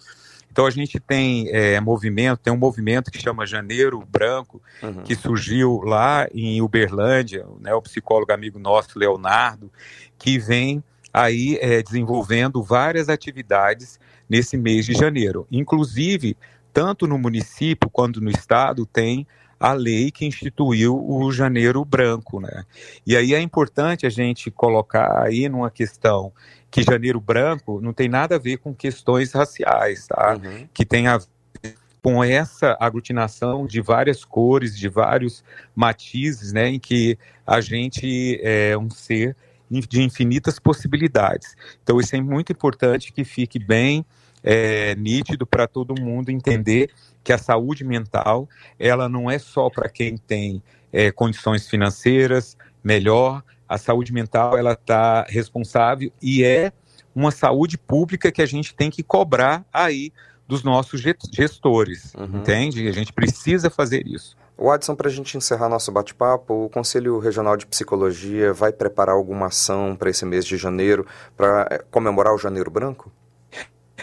então 0.51 0.67
a 0.67 0.69
gente 0.69 0.99
tem 0.99 1.49
é, 1.49 1.79
movimento, 1.79 2.37
tem 2.37 2.53
um 2.53 2.57
movimento 2.57 3.09
que 3.09 3.19
chama 3.19 3.47
Janeiro 3.47 4.03
Branco, 4.07 4.61
uhum. 4.83 5.01
que 5.01 5.15
surgiu 5.15 5.81
lá 5.83 6.27
em 6.31 6.61
Uberlândia, 6.61 7.47
né, 7.59 7.73
o 7.73 7.81
psicólogo 7.81 8.31
amigo 8.31 8.59
nosso, 8.59 8.99
Leonardo, 8.99 9.71
que 10.19 10.37
vem 10.37 10.83
aí 11.11 11.57
é, 11.59 11.81
desenvolvendo 11.81 12.61
várias 12.61 13.09
atividades 13.09 13.99
nesse 14.29 14.55
mês 14.55 14.85
de 14.85 14.93
janeiro. 14.93 15.45
Inclusive, 15.51 16.37
tanto 16.73 17.07
no 17.07 17.17
município 17.17 17.89
quanto 17.89 18.21
no 18.21 18.29
estado, 18.29 18.85
tem 18.85 19.27
a 19.59 19.73
lei 19.73 20.09
que 20.09 20.25
instituiu 20.25 20.97
o 21.07 21.31
janeiro 21.31 21.85
branco, 21.85 22.39
né? 22.39 22.63
E 23.05 23.15
aí 23.15 23.35
é 23.35 23.39
importante 23.39 24.07
a 24.07 24.09
gente 24.09 24.49
colocar 24.49 25.23
aí 25.23 25.47
numa 25.47 25.69
questão 25.69 26.33
que 26.71 26.81
janeiro 26.81 27.21
branco 27.21 27.79
não 27.79 27.93
tem 27.93 28.09
nada 28.09 28.37
a 28.37 28.39
ver 28.39 28.57
com 28.57 28.73
questões 28.73 29.31
raciais, 29.33 30.07
tá? 30.07 30.39
Uhum. 30.43 30.67
Que 30.73 30.83
tem 30.83 31.05
a 31.05 31.19
ver 31.19 31.75
com 32.01 32.23
essa 32.23 32.75
aglutinação 32.79 33.67
de 33.67 33.81
várias 33.81 34.25
cores, 34.25 34.75
de 34.75 34.89
vários 34.89 35.43
matizes, 35.75 36.51
né? 36.51 36.69
Em 36.69 36.79
que 36.79 37.15
a 37.45 37.61
gente 37.61 38.39
é 38.41 38.75
um 38.75 38.89
ser 38.89 39.35
de 39.69 40.01
infinitas 40.01 40.57
possibilidades. 40.57 41.55
Então 41.83 41.99
isso 41.99 42.15
é 42.15 42.21
muito 42.21 42.51
importante 42.51 43.13
que 43.13 43.23
fique 43.23 43.59
bem 43.59 44.03
é, 44.43 44.95
nítido 44.95 45.45
para 45.45 45.67
todo 45.67 45.99
mundo 45.99 46.29
entender 46.29 46.89
que 47.23 47.31
a 47.31 47.37
saúde 47.37 47.83
mental 47.83 48.49
ela 48.79 49.07
não 49.07 49.29
é 49.29 49.37
só 49.37 49.69
para 49.69 49.89
quem 49.89 50.17
tem 50.17 50.61
é, 50.91 51.11
condições 51.11 51.67
financeiras 51.67 52.57
melhor. 52.83 53.43
A 53.67 53.77
saúde 53.77 54.11
mental 54.11 54.57
ela 54.57 54.73
está 54.73 55.23
responsável 55.29 56.11
e 56.21 56.43
é 56.43 56.71
uma 57.13 57.31
saúde 57.31 57.77
pública 57.77 58.31
que 58.31 58.41
a 58.41 58.45
gente 58.45 58.73
tem 58.73 58.89
que 58.89 59.03
cobrar 59.03 59.65
aí 59.71 60.11
dos 60.47 60.63
nossos 60.63 61.01
gestores, 61.33 62.13
uhum. 62.13 62.39
entende? 62.39 62.87
A 62.87 62.91
gente 62.91 63.13
precisa 63.13 63.69
fazer 63.69 64.05
isso. 64.05 64.35
Watson, 64.57 64.95
para 64.95 65.07
a 65.07 65.11
gente 65.11 65.37
encerrar 65.37 65.69
nosso 65.69 65.91
bate-papo, 65.91 66.65
o 66.65 66.69
Conselho 66.69 67.17
Regional 67.19 67.57
de 67.57 67.65
Psicologia 67.65 68.53
vai 68.53 68.71
preparar 68.71 69.15
alguma 69.15 69.47
ação 69.47 69.95
para 69.95 70.09
esse 70.09 70.25
mês 70.25 70.45
de 70.45 70.57
janeiro, 70.57 71.07
para 71.35 71.67
é, 71.71 71.77
comemorar 71.89 72.33
o 72.33 72.37
Janeiro 72.37 72.69
Branco? 72.69 73.11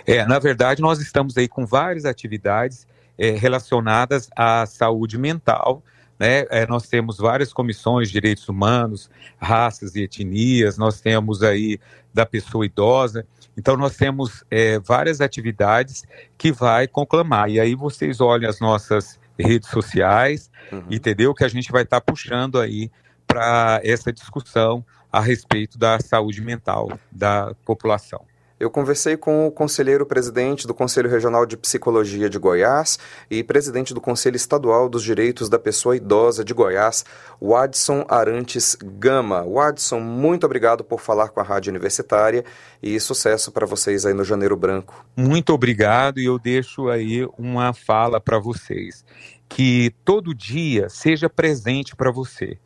É, 0.09 0.25
na 0.25 0.38
verdade, 0.38 0.81
nós 0.81 1.01
estamos 1.01 1.37
aí 1.37 1.47
com 1.47 1.66
várias 1.66 2.07
atividades 2.07 2.87
é, 3.18 3.33
relacionadas 3.33 4.31
à 4.35 4.64
saúde 4.64 5.18
mental. 5.18 5.83
Né? 6.18 6.47
É, 6.49 6.66
nós 6.66 6.88
temos 6.88 7.18
várias 7.18 7.53
comissões 7.53 8.09
de 8.09 8.14
direitos 8.14 8.49
humanos, 8.49 9.11
raças 9.37 9.94
e 9.94 10.05
etnias, 10.05 10.79
nós 10.79 10.99
temos 11.03 11.42
aí 11.42 11.79
da 12.12 12.25
pessoa 12.25 12.64
idosa. 12.64 13.27
Então, 13.55 13.77
nós 13.77 13.99
temos 13.99 14.42
é, 14.51 14.79
várias 14.79 15.21
atividades 15.21 16.05
que 16.38 16.53
vai 16.53 16.88
conclamar. 16.88 17.51
E 17.51 17.61
aí 17.61 17.75
vocês 17.75 18.18
olham 18.18 18.49
as 18.49 18.61
nossas 18.61 19.21
redes 19.38 19.68
sociais, 19.68 20.51
uhum. 20.73 20.85
entendeu? 20.90 21.35
Que 21.35 21.44
a 21.44 21.49
gente 21.49 21.71
vai 21.71 21.83
estar 21.83 22.01
tá 22.01 22.12
puxando 22.12 22.59
aí 22.59 22.90
para 23.27 23.83
essa 23.85 24.11
discussão 24.11 24.83
a 25.12 25.21
respeito 25.21 25.77
da 25.77 26.01
saúde 26.01 26.40
mental 26.40 26.99
da 27.12 27.55
população. 27.66 28.25
Eu 28.59 28.71
conversei 28.71 29.16
com 29.16 29.47
o 29.47 29.53
conselheiro 29.53 30.05
presidente 30.05 30.66
do 30.66 30.75
Conselho 30.75 31.09
Regional 31.09 31.47
de 31.47 31.57
Psicologia 31.57 32.29
de 32.29 32.38
Goiás 32.38 32.99
e 33.31 33.44
presidente 33.44 33.94
do 33.94 34.01
Conselho 34.01 34.35
Estadual 34.35 34.88
dos 34.88 35.05
Direitos 35.05 35.49
da 35.49 35.61
Pessoa 35.61 35.97
Idosa 35.97 36.44
de 36.44 36.53
Goiás, 36.53 37.05
Wadson 37.40 38.05
Arantes 38.09 38.77
Gama. 38.83 39.42
Wadson, 39.42 40.01
muito 40.01 40.44
obrigado 40.44 40.83
por 40.83 41.01
falar 41.01 41.29
com 41.29 41.38
a 41.38 41.44
Rádio 41.44 41.71
Universitária 41.71 42.44
e 42.83 42.99
sucesso 42.99 43.53
para 43.53 43.64
vocês 43.64 44.05
aí 44.05 44.12
no 44.12 44.25
Janeiro 44.25 44.57
Branco. 44.57 45.07
Muito 45.16 45.53
obrigado 45.53 46.18
e 46.18 46.25
eu 46.25 46.37
deixo 46.37 46.88
aí 46.88 47.29
uma 47.38 47.73
fala 47.73 48.21
para 48.21 48.40
vocês. 48.40 49.05
Que 49.49 49.94
todo 50.05 50.35
dia 50.35 50.88
seja 50.88 51.31
presente 51.31 51.94
para 51.94 52.11
você 52.11 52.59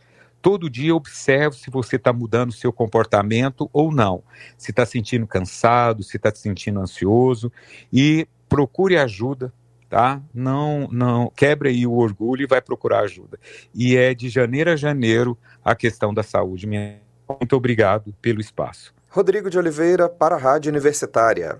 todo 0.43 0.69
dia 0.69 0.95
observe 0.95 1.57
se 1.57 1.71
você 1.71 1.97
está 1.97 2.13
mudando 2.13 2.51
o 2.51 2.55
seu 2.55 2.73
comportamento 2.73 3.71
ou 3.73 3.93
não. 3.93 4.25
Se 4.59 4.73
está 4.73 4.85
sentindo 4.85 5.27
cansado, 5.27 6.03
se 6.03 6.17
está 6.17 6.35
se 6.35 6.43
sentindo 6.43 6.81
ansioso 6.81 7.51
e 7.93 8.27
procure 8.49 8.99
ajuda, 8.99 9.53
tá? 9.89 10.21
Não, 10.35 10.89
não 10.91 11.33
quebre 11.35 11.69
aí 11.69 11.87
o 11.87 11.93
orgulho 11.93 12.43
e 12.43 12.47
vai 12.47 12.61
procurar 12.61 13.01
ajuda. 13.01 13.39
E 13.73 13.97
é 13.97 14.13
de 14.13 14.29
janeiro 14.29 14.71
a 14.71 14.77
janeiro 14.77 15.39
a 15.65 15.77
questão 15.77 16.13
da 16.13 16.25
saúde. 16.25 16.67
Muito 16.67 17.57
obrigado 17.57 18.13
pelo 18.21 18.41
espaço. 18.41 18.93
Rodrigo 19.09 19.49
de 19.49 19.59
Oliveira 19.59 20.09
para 20.09 20.35
a 20.35 20.39
Rádio 20.39 20.71
Universitária. 20.71 21.59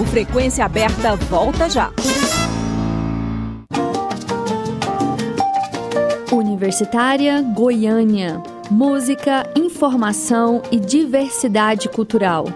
O 0.00 0.04
Frequência 0.06 0.64
Aberta 0.64 1.16
volta 1.16 1.68
já. 1.68 1.92
Universitária 6.58 7.40
Goiânia. 7.40 8.42
Música, 8.68 9.48
informação 9.56 10.60
e 10.72 10.80
diversidade 10.80 11.88
cultural. 11.88 12.46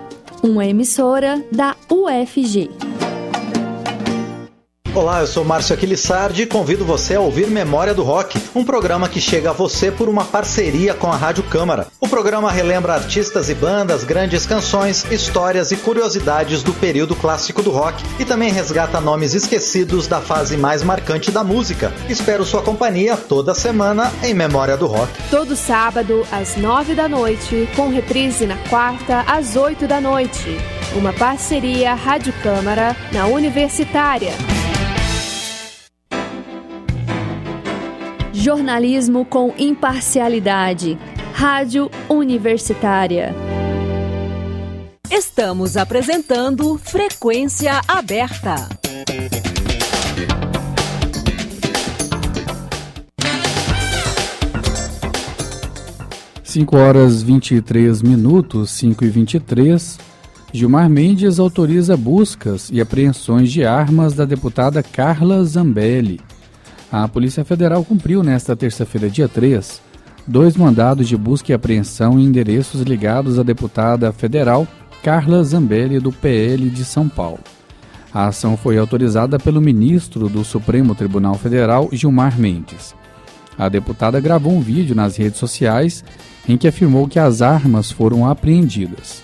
Uma 0.43 0.67
emissora 0.67 1.41
da 1.53 1.77
UFG. 1.88 2.91
Olá, 4.94 5.20
eu 5.20 5.26
sou 5.26 5.42
Márcio 5.42 5.74
Aquilissardi 5.74 6.42
e 6.42 6.46
convido 6.46 6.85
você 6.85 7.14
a 7.14 7.20
ouvir 7.20 7.46
Memória 7.46 7.94
do 7.94 8.02
Rock, 8.02 8.38
um 8.55 8.62
programa 8.62 9.09
que 9.09 9.22
chega 9.22 9.48
a 9.48 9.52
você 9.55 9.90
por 9.90 10.07
uma 10.07 10.22
parceria 10.22 10.92
com 10.92 11.11
a 11.11 11.16
Rádio 11.16 11.42
Câmara. 11.44 11.87
O 11.98 12.07
programa 12.07 12.52
relembra 12.52 12.92
artistas 12.92 13.48
e 13.48 13.55
bandas, 13.55 14.05
grandes 14.05 14.44
canções, 14.44 15.11
histórias 15.11 15.72
e 15.72 15.78
curiosidades 15.78 16.62
do 16.62 16.74
período 16.74 17.16
clássico 17.16 17.62
do 17.62 17.70
rock 17.70 18.05
e 18.18 18.26
também 18.26 18.52
resgata 18.52 19.00
nomes 19.00 19.33
esquecidos 19.33 20.07
da 20.07 20.20
fase 20.20 20.59
mais 20.59 20.83
marcante 20.83 21.31
da 21.31 21.42
música. 21.42 21.90
Espero 22.07 22.44
sua 22.44 22.61
companhia 22.61 23.16
toda 23.16 23.55
semana 23.55 24.12
em 24.22 24.35
Memória 24.35 24.76
do 24.76 24.87
Rock. 24.87 25.11
Todo 25.31 25.57
sábado 25.57 26.26
às 26.31 26.55
nove 26.57 26.94
da 26.94 27.09
noite, 27.09 27.66
com 27.74 27.88
reprise 27.88 28.44
na 28.44 28.59
quarta 28.68 29.22
às 29.22 29.57
oito 29.57 29.88
da 29.88 30.02
noite. 30.02 30.59
Uma 30.94 31.14
parceria 31.14 31.94
Rádio 31.94 32.35
Câmara 32.42 32.94
na 33.11 33.24
Universitária. 33.24 34.35
Jornalismo 38.42 39.24
com 39.24 39.55
imparcialidade. 39.57 40.98
Rádio 41.33 41.88
Universitária. 42.09 43.33
Estamos 45.09 45.76
apresentando 45.76 46.76
Frequência 46.76 47.81
Aberta. 47.87 48.57
Cinco 56.42 56.76
horas 56.76 57.22
vinte 57.22 57.55
e 57.55 57.62
três 57.62 58.02
minutos, 58.02 58.70
cinco 58.72 59.05
e 59.05 59.09
vinte 59.09 59.35
e 59.35 59.40
três. 59.40 60.00
Gilmar 60.52 60.90
Mendes 60.90 61.38
autoriza 61.38 61.96
buscas 61.96 62.70
e 62.72 62.81
apreensões 62.81 63.52
de 63.52 63.64
armas 63.64 64.14
da 64.14 64.24
deputada 64.24 64.83
Carla 64.83 65.44
Zambelli. 65.44 66.20
A 66.92 67.09
Polícia 67.09 67.42
Federal 67.42 67.83
cumpriu 67.83 68.22
nesta 68.22 68.55
terça-feira, 68.55 69.09
dia 69.09 69.26
3, 69.26 69.81
dois 70.26 70.59
mandados 70.59 71.09
de 71.09 71.16
busca 71.16 71.50
e 71.50 71.55
apreensão 71.55 72.20
em 72.20 72.24
endereços 72.24 72.83
ligados 72.83 73.38
à 73.38 73.42
deputada 73.42 74.12
federal 74.12 74.68
Carla 75.02 75.42
Zambelli, 75.42 75.98
do 75.98 76.12
PL 76.12 76.68
de 76.68 76.85
São 76.85 77.09
Paulo. 77.09 77.40
A 78.12 78.26
ação 78.26 78.59
foi 78.59 78.76
autorizada 78.76 79.38
pelo 79.38 79.59
ministro 79.59 80.28
do 80.28 80.44
Supremo 80.44 80.94
Tribunal 80.94 81.35
Federal, 81.37 81.88
Gilmar 81.90 82.38
Mendes. 82.38 82.94
A 83.59 83.70
deputada 83.70 84.20
gravou 84.20 84.52
um 84.52 84.61
vídeo 84.61 84.94
nas 84.94 85.16
redes 85.16 85.38
sociais 85.38 86.05
em 86.46 86.59
que 86.59 86.68
afirmou 86.68 87.09
que 87.09 87.18
as 87.18 87.40
armas 87.40 87.90
foram 87.90 88.28
apreendidas. 88.28 89.22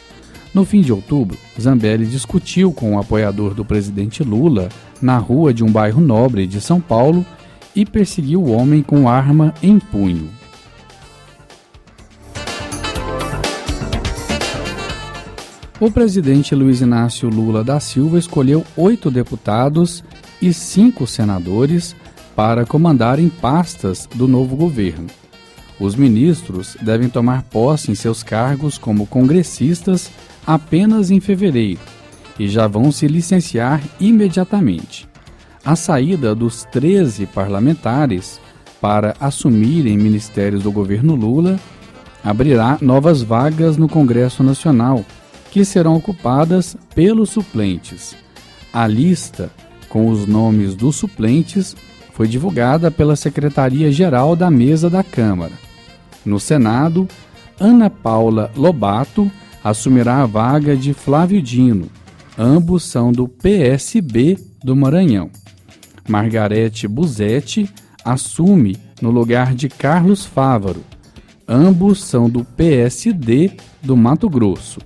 No 0.55 0.65
fim 0.65 0.81
de 0.81 0.91
outubro, 0.91 1.37
Zambelli 1.61 2.07
discutiu 2.07 2.73
com 2.73 2.95
o 2.95 2.99
apoiador 2.99 3.53
do 3.53 3.63
presidente 3.63 4.25
Lula 4.25 4.71
na 5.03 5.19
rua 5.19 5.53
de 5.53 5.63
um 5.63 5.71
bairro 5.71 6.01
nobre 6.01 6.47
de 6.47 6.63
São 6.63 6.81
Paulo 6.81 7.27
e 7.75 7.85
perseguiu 7.85 8.43
o 8.43 8.51
homem 8.51 8.83
com 8.83 9.09
arma 9.09 9.55
em 9.63 9.79
punho. 9.79 10.31
O 15.81 15.91
presidente 15.91 16.57
Luiz 16.57 16.81
Inácio 16.81 17.29
Lula 17.29 17.63
da 17.63 17.79
Silva 17.79 18.19
escolheu 18.19 18.65
oito 18.77 19.13
deputados 19.13 20.03
e 20.43 20.53
cinco 20.53 21.07
senadores 21.07 21.95
para 22.35 22.67
comandarem 22.67 23.29
pastas 23.29 24.09
do 24.13 24.27
novo 24.27 24.57
governo. 24.57 25.07
Os 25.79 25.95
ministros 25.95 26.77
devem 26.83 27.09
tomar 27.09 27.45
posse 27.45 27.93
em 27.93 27.95
seus 27.95 28.25
cargos 28.25 28.77
como 28.77 29.07
congressistas 29.07 30.11
apenas 30.45 31.13
em 31.13 31.21
fevereiro 31.21 31.81
e 32.39 32.49
já 32.49 32.67
vão 32.67 32.91
se 32.91 33.07
licenciar 33.07 33.81
imediatamente 34.01 35.09
a 35.65 35.77
saída 35.77 36.35
dos 36.35 36.65
13 36.65 37.27
parlamentares 37.27 38.41
para 38.81 39.15
assumirem 39.21 39.99
ministérios 39.99 40.63
do 40.63 40.73
governo 40.73 41.15
Lula 41.15 41.59
abrirá 42.23 42.79
novas 42.81 43.23
vagas 43.23 43.77
no 43.77 43.89
Congresso 43.89 44.43
Nacional, 44.43 45.05
que 45.51 45.65
serão 45.65 45.97
ocupadas 45.97 46.77
pelos 46.95 47.31
suplentes. 47.31 48.17
A 48.73 48.87
lista 48.87 49.51
com 49.89 50.09
os 50.09 50.27
nomes 50.27 50.75
dos 50.75 50.97
suplentes 50.97 51.75
foi 52.13 52.29
divulgada 52.29 52.91
pela 52.91 53.17
Secretaria-Geral 53.17 54.37
da 54.37 54.51
Mesa 54.51 54.91
da 54.91 55.03
Câmara. 55.03 55.53
No 56.25 56.39
Senado, 56.39 57.09
Ana 57.59 57.89
Paula 57.89 58.51
Lobato 58.57 59.31
assumirá 59.63 60.23
a 60.23 60.27
vaga 60.27 60.77
de 60.77 60.93
Flávio 60.93 61.41
Dino. 61.41 61.89
Ambos 62.37 62.85
são 62.85 63.11
do 63.11 63.27
PSB 63.27 64.39
do 64.63 64.77
Maranhão. 64.77 65.31
Margarete 66.09 66.89
Buzetti 66.89 67.69
assume 68.05 68.77
no 69.01 69.11
lugar 69.11 69.55
de 69.55 69.69
Carlos 69.69 70.25
Fávaro. 70.25 70.83
Ambos 71.47 72.03
são 72.03 72.29
do 72.29 72.45
PSD 72.45 73.53
do 73.83 73.97
Mato 73.97 74.29
Grosso. 74.29 74.81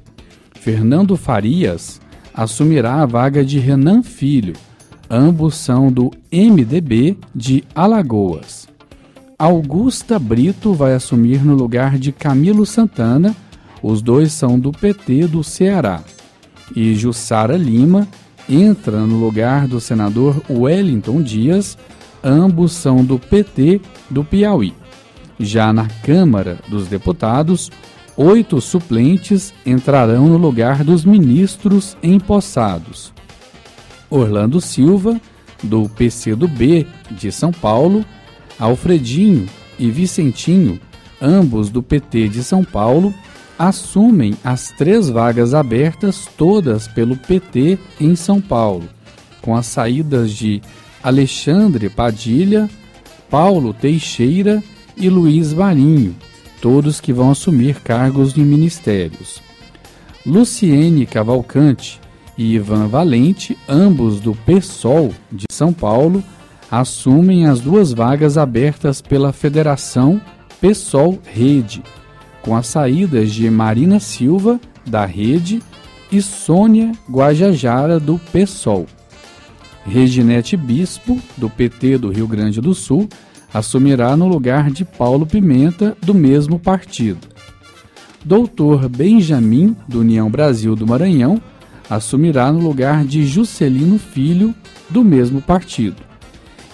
Fernando 0.60 1.16
Farias 1.16 2.00
assumirá 2.34 3.02
a 3.02 3.06
vaga 3.06 3.44
de 3.44 3.58
Renan 3.58 4.02
Filho. 4.02 4.54
Ambos 5.10 5.56
são 5.56 5.90
do 5.90 6.10
MDB 6.32 7.18
de 7.34 7.64
Alagoas. 7.74 8.68
Augusta 9.38 10.18
Brito 10.18 10.72
vai 10.72 10.94
assumir 10.94 11.44
no 11.44 11.54
lugar 11.54 11.98
de 11.98 12.12
Camilo 12.12 12.64
Santana. 12.64 13.34
Os 13.82 14.00
dois 14.00 14.32
são 14.32 14.58
do 14.58 14.70
PT 14.70 15.26
do 15.26 15.42
Ceará. 15.42 16.02
E 16.76 16.94
Jussara 16.94 17.56
Lima 17.56 18.06
entra 18.48 19.00
no 19.00 19.18
lugar 19.18 19.66
do 19.66 19.80
senador 19.80 20.42
Wellington 20.48 21.22
Dias. 21.22 21.76
Ambos 22.22 22.72
são 22.72 23.04
do 23.04 23.18
PT 23.18 23.80
do 24.08 24.22
Piauí. 24.22 24.74
Já 25.38 25.72
na 25.72 25.88
Câmara 25.88 26.58
dos 26.68 26.86
Deputados, 26.86 27.70
oito 28.16 28.60
suplentes 28.60 29.52
entrarão 29.66 30.28
no 30.28 30.36
lugar 30.36 30.84
dos 30.84 31.04
ministros 31.04 31.96
empossados. 32.02 33.12
Orlando 34.08 34.60
Silva, 34.60 35.20
do 35.62 35.88
PCdoB 35.88 36.86
de 37.10 37.32
São 37.32 37.50
Paulo, 37.50 38.04
Alfredinho 38.58 39.48
e 39.78 39.90
Vicentinho, 39.90 40.78
ambos 41.20 41.70
do 41.70 41.82
PT 41.82 42.28
de 42.28 42.44
São 42.44 42.62
Paulo, 42.62 43.14
assumem 43.62 44.34
as 44.42 44.72
três 44.72 45.08
vagas 45.08 45.54
abertas, 45.54 46.28
todas 46.36 46.88
pelo 46.88 47.16
PT 47.16 47.78
em 48.00 48.16
São 48.16 48.40
Paulo, 48.40 48.88
com 49.40 49.54
as 49.54 49.66
saídas 49.66 50.32
de 50.32 50.60
Alexandre 51.00 51.88
Padilha, 51.88 52.68
Paulo 53.30 53.72
Teixeira 53.72 54.60
e 54.96 55.08
Luiz 55.08 55.54
Marinho, 55.54 56.16
todos 56.60 57.00
que 57.00 57.12
vão 57.12 57.30
assumir 57.30 57.76
cargos 57.76 58.36
em 58.36 58.42
ministérios. 58.42 59.40
Luciene 60.26 61.06
Cavalcante 61.06 62.00
e 62.36 62.54
Ivan 62.54 62.88
Valente, 62.88 63.56
ambos 63.68 64.18
do 64.18 64.34
PSOL 64.34 65.14
de 65.30 65.46
São 65.52 65.72
Paulo, 65.72 66.20
assumem 66.68 67.46
as 67.46 67.60
duas 67.60 67.92
vagas 67.92 68.36
abertas 68.36 69.00
pela 69.00 69.32
Federação 69.32 70.20
PSOL 70.60 71.20
Rede, 71.24 71.80
com 72.42 72.56
as 72.56 72.66
saídas 72.66 73.32
de 73.32 73.48
Marina 73.48 73.98
Silva, 74.00 74.60
da 74.84 75.04
Rede, 75.06 75.62
e 76.10 76.20
Sônia 76.20 76.92
Guajajara, 77.10 77.98
do 77.98 78.18
PSOL. 78.32 78.86
Reginete 79.86 80.56
Bispo, 80.56 81.18
do 81.36 81.48
PT 81.48 81.98
do 81.98 82.10
Rio 82.10 82.28
Grande 82.28 82.60
do 82.60 82.74
Sul, 82.74 83.08
assumirá 83.52 84.16
no 84.16 84.28
lugar 84.28 84.70
de 84.70 84.84
Paulo 84.84 85.26
Pimenta, 85.26 85.96
do 86.02 86.14
mesmo 86.14 86.58
partido. 86.58 87.28
Doutor 88.24 88.88
Benjamin, 88.88 89.76
do 89.88 90.00
União 90.00 90.30
Brasil 90.30 90.76
do 90.76 90.86
Maranhão, 90.86 91.40
assumirá 91.90 92.52
no 92.52 92.60
lugar 92.60 93.04
de 93.04 93.26
Juscelino 93.26 93.98
Filho, 93.98 94.54
do 94.88 95.02
mesmo 95.02 95.42
partido. 95.42 95.96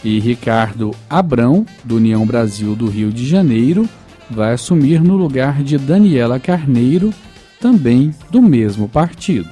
E 0.04 0.20
Ricardo 0.20 0.92
Abrão, 1.08 1.64
do 1.82 1.96
União 1.96 2.26
Brasil 2.26 2.76
do 2.76 2.86
Rio 2.86 3.10
de 3.10 3.26
Janeiro, 3.26 3.88
vai 4.30 4.52
assumir 4.52 5.02
no 5.02 5.16
lugar 5.16 5.62
de 5.62 5.78
Daniela 5.78 6.38
Carneiro, 6.38 7.12
também 7.60 8.14
do 8.30 8.40
mesmo 8.40 8.88
partido. 8.88 9.48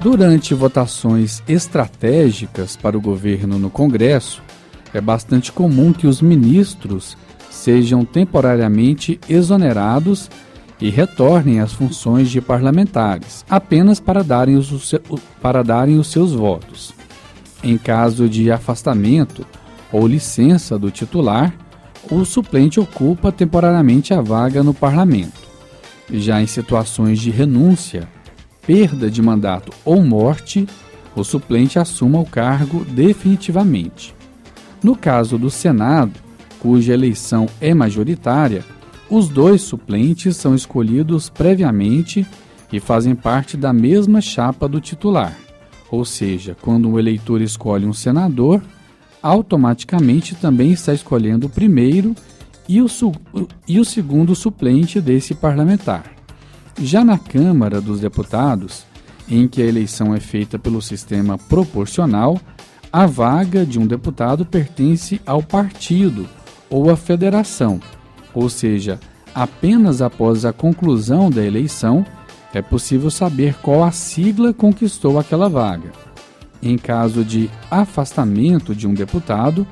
Durante 0.00 0.54
votações 0.54 1.42
estratégicas 1.48 2.76
para 2.76 2.96
o 2.96 3.00
governo 3.00 3.58
no 3.58 3.68
Congresso, 3.68 4.42
é 4.94 5.00
bastante 5.00 5.50
comum 5.50 5.92
que 5.92 6.06
os 6.06 6.22
ministros 6.22 7.16
sejam 7.50 8.04
temporariamente 8.04 9.18
exonerados 9.28 10.30
e 10.80 10.88
retornem 10.88 11.60
às 11.60 11.72
funções 11.72 12.30
de 12.30 12.40
parlamentares, 12.40 13.44
apenas 13.50 13.98
para 13.98 14.22
darem 14.22 14.56
os, 14.56 14.94
para 15.42 15.64
darem 15.64 15.98
os 15.98 16.06
seus 16.06 16.32
votos. 16.32 16.94
Em 17.62 17.76
caso 17.76 18.28
de 18.28 18.52
afastamento 18.52 19.44
ou 19.92 20.06
licença 20.06 20.78
do 20.78 20.90
titular, 20.90 21.54
o 22.10 22.24
suplente 22.24 22.80
ocupa 22.80 23.32
temporariamente 23.32 24.14
a 24.14 24.20
vaga 24.20 24.62
no 24.62 24.72
parlamento. 24.72 25.48
Já 26.10 26.40
em 26.40 26.46
situações 26.46 27.18
de 27.20 27.30
renúncia 27.30 28.08
perda 28.66 29.10
de 29.10 29.22
mandato 29.22 29.72
ou 29.84 30.02
morte, 30.02 30.66
o 31.16 31.24
suplente 31.24 31.78
assuma 31.78 32.20
o 32.20 32.26
cargo 32.26 32.84
definitivamente. 32.84 34.14
No 34.82 34.94
caso 34.94 35.38
do 35.38 35.50
Senado, 35.50 36.12
cuja 36.60 36.92
eleição 36.92 37.46
é 37.60 37.72
majoritária, 37.72 38.64
os 39.10 39.28
dois 39.28 39.62
suplentes 39.62 40.36
são 40.36 40.54
escolhidos 40.54 41.30
previamente 41.30 42.26
e 42.70 42.78
fazem 42.78 43.14
parte 43.14 43.56
da 43.56 43.72
mesma 43.72 44.20
chapa 44.20 44.68
do 44.68 44.80
titular. 44.80 45.34
Ou 45.90 46.04
seja, 46.04 46.54
quando 46.60 46.90
o 46.90 46.98
eleitor 46.98 47.40
escolhe 47.40 47.86
um 47.86 47.94
senador, 47.94 48.62
automaticamente 49.22 50.34
também 50.34 50.72
está 50.72 50.92
escolhendo 50.92 51.46
o 51.46 51.50
primeiro 51.50 52.14
e 52.68 52.80
o, 52.82 52.86
e 53.66 53.80
o 53.80 53.84
segundo 53.84 54.34
suplente 54.34 55.00
desse 55.00 55.34
parlamentar. 55.34 56.04
Já 56.80 57.04
na 57.04 57.18
Câmara 57.18 57.80
dos 57.80 58.00
Deputados, 58.00 58.84
em 59.28 59.48
que 59.48 59.60
a 59.62 59.66
eleição 59.66 60.14
é 60.14 60.20
feita 60.20 60.58
pelo 60.58 60.80
sistema 60.80 61.36
proporcional, 61.36 62.40
a 62.92 63.06
vaga 63.06 63.66
de 63.66 63.78
um 63.78 63.86
deputado 63.86 64.44
pertence 64.46 65.20
ao 65.26 65.42
partido 65.42 66.28
ou 66.70 66.90
à 66.90 66.96
federação, 66.96 67.80
ou 68.34 68.48
seja, 68.48 68.98
apenas 69.34 70.00
após 70.00 70.44
a 70.44 70.52
conclusão 70.52 71.30
da 71.30 71.44
eleição 71.44 72.04
é 72.54 72.62
possível 72.62 73.10
saber 73.10 73.54
qual 73.56 73.84
a 73.84 73.90
sigla 73.90 74.54
conquistou 74.54 75.18
aquela 75.18 75.48
vaga. 75.48 75.92
Em 76.62 76.76
caso 76.76 77.24
de 77.24 77.48
afastamento 77.70 78.74
de 78.74 78.86
um 78.86 78.94
deputado, 78.94 79.66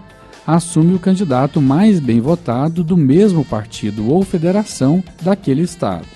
assume 0.47 0.95
o 0.95 0.99
candidato 0.99 1.61
mais 1.61 1.99
bem 1.99 2.21
votado 2.21 2.85
do 2.85 2.97
mesmo 2.97 3.45
partido 3.45 4.09
ou 4.09 4.23
federação 4.23 5.03
daquele 5.23 5.63
estado. 5.63 6.07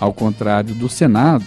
Ao 0.00 0.12
contrário 0.12 0.74
do 0.74 0.88
Senado, 0.88 1.44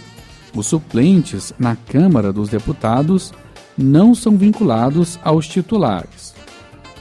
os 0.55 0.67
suplentes 0.67 1.51
na 1.57 1.75
Câmara 1.75 2.31
dos 2.31 2.47
Deputados 2.47 3.33
não 3.77 4.15
são 4.15 4.37
vinculados 4.37 5.19
aos 5.23 5.47
titulares. 5.47 6.33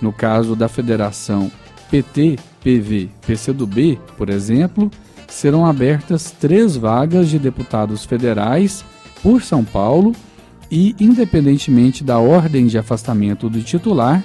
No 0.03 0.13
caso 0.13 0.57
da 0.57 0.69
Federação 0.69 1.53
PT, 1.91 2.39
PV, 2.61 3.09
PCdoB, 3.27 4.01
por 4.17 4.29
exemplo, 4.29 4.91
serão 5.29 5.65
abertas 5.65 6.33
três 6.33 6.77
vagas 6.77 7.29
de 7.29 7.39
deputados 7.39 8.05
federais 8.05 8.85
por 9.23 9.43
São 9.43 9.65
Paulo 9.65 10.13
e, 10.75 10.97
independentemente 10.99 12.03
da 12.03 12.19
ordem 12.19 12.67
de 12.67 12.77
afastamento 12.77 13.49
do 13.49 13.63
titular, 13.63 14.21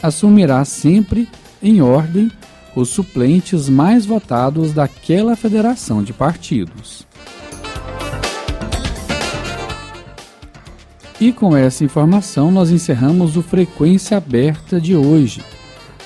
assumirá 0.00 0.64
sempre 0.64 1.28
em 1.60 1.82
ordem 1.82 2.30
os 2.76 2.90
suplentes 2.90 3.68
mais 3.68 4.06
votados 4.06 4.72
daquela 4.72 5.34
federação 5.34 6.00
de 6.00 6.12
partidos. 6.12 7.04
E 11.20 11.32
com 11.32 11.56
essa 11.56 11.82
informação 11.82 12.52
nós 12.52 12.70
encerramos 12.70 13.36
o 13.36 13.42
Frequência 13.42 14.18
Aberta 14.18 14.80
de 14.80 14.94
hoje. 14.94 15.42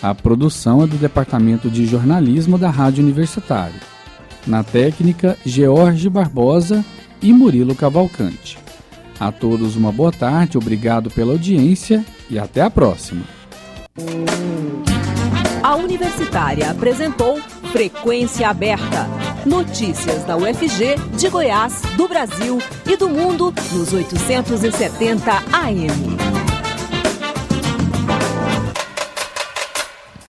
A 0.00 0.14
produção 0.14 0.82
é 0.82 0.86
do 0.86 0.96
Departamento 0.96 1.68
de 1.68 1.84
Jornalismo 1.84 2.56
da 2.56 2.70
Rádio 2.70 3.04
Universitária. 3.04 3.80
Na 4.46 4.64
técnica, 4.64 5.36
George 5.44 6.08
Barbosa 6.08 6.82
e 7.20 7.34
Murilo 7.34 7.74
Cavalcante. 7.74 8.69
A 9.20 9.30
todos 9.30 9.76
uma 9.76 9.92
boa 9.92 10.10
tarde, 10.10 10.56
obrigado 10.56 11.10
pela 11.10 11.32
audiência 11.32 12.02
e 12.30 12.38
até 12.38 12.62
a 12.62 12.70
próxima. 12.70 13.22
A 15.62 15.76
Universitária 15.76 16.70
apresentou 16.70 17.38
Frequência 17.70 18.48
Aberta. 18.48 19.06
Notícias 19.44 20.24
da 20.24 20.38
UFG, 20.38 20.96
de 21.18 21.28
Goiás, 21.28 21.82
do 21.98 22.08
Brasil 22.08 22.58
e 22.86 22.96
do 22.96 23.10
mundo 23.10 23.52
nos 23.72 23.92
870 23.92 25.30
AM. 25.52 26.09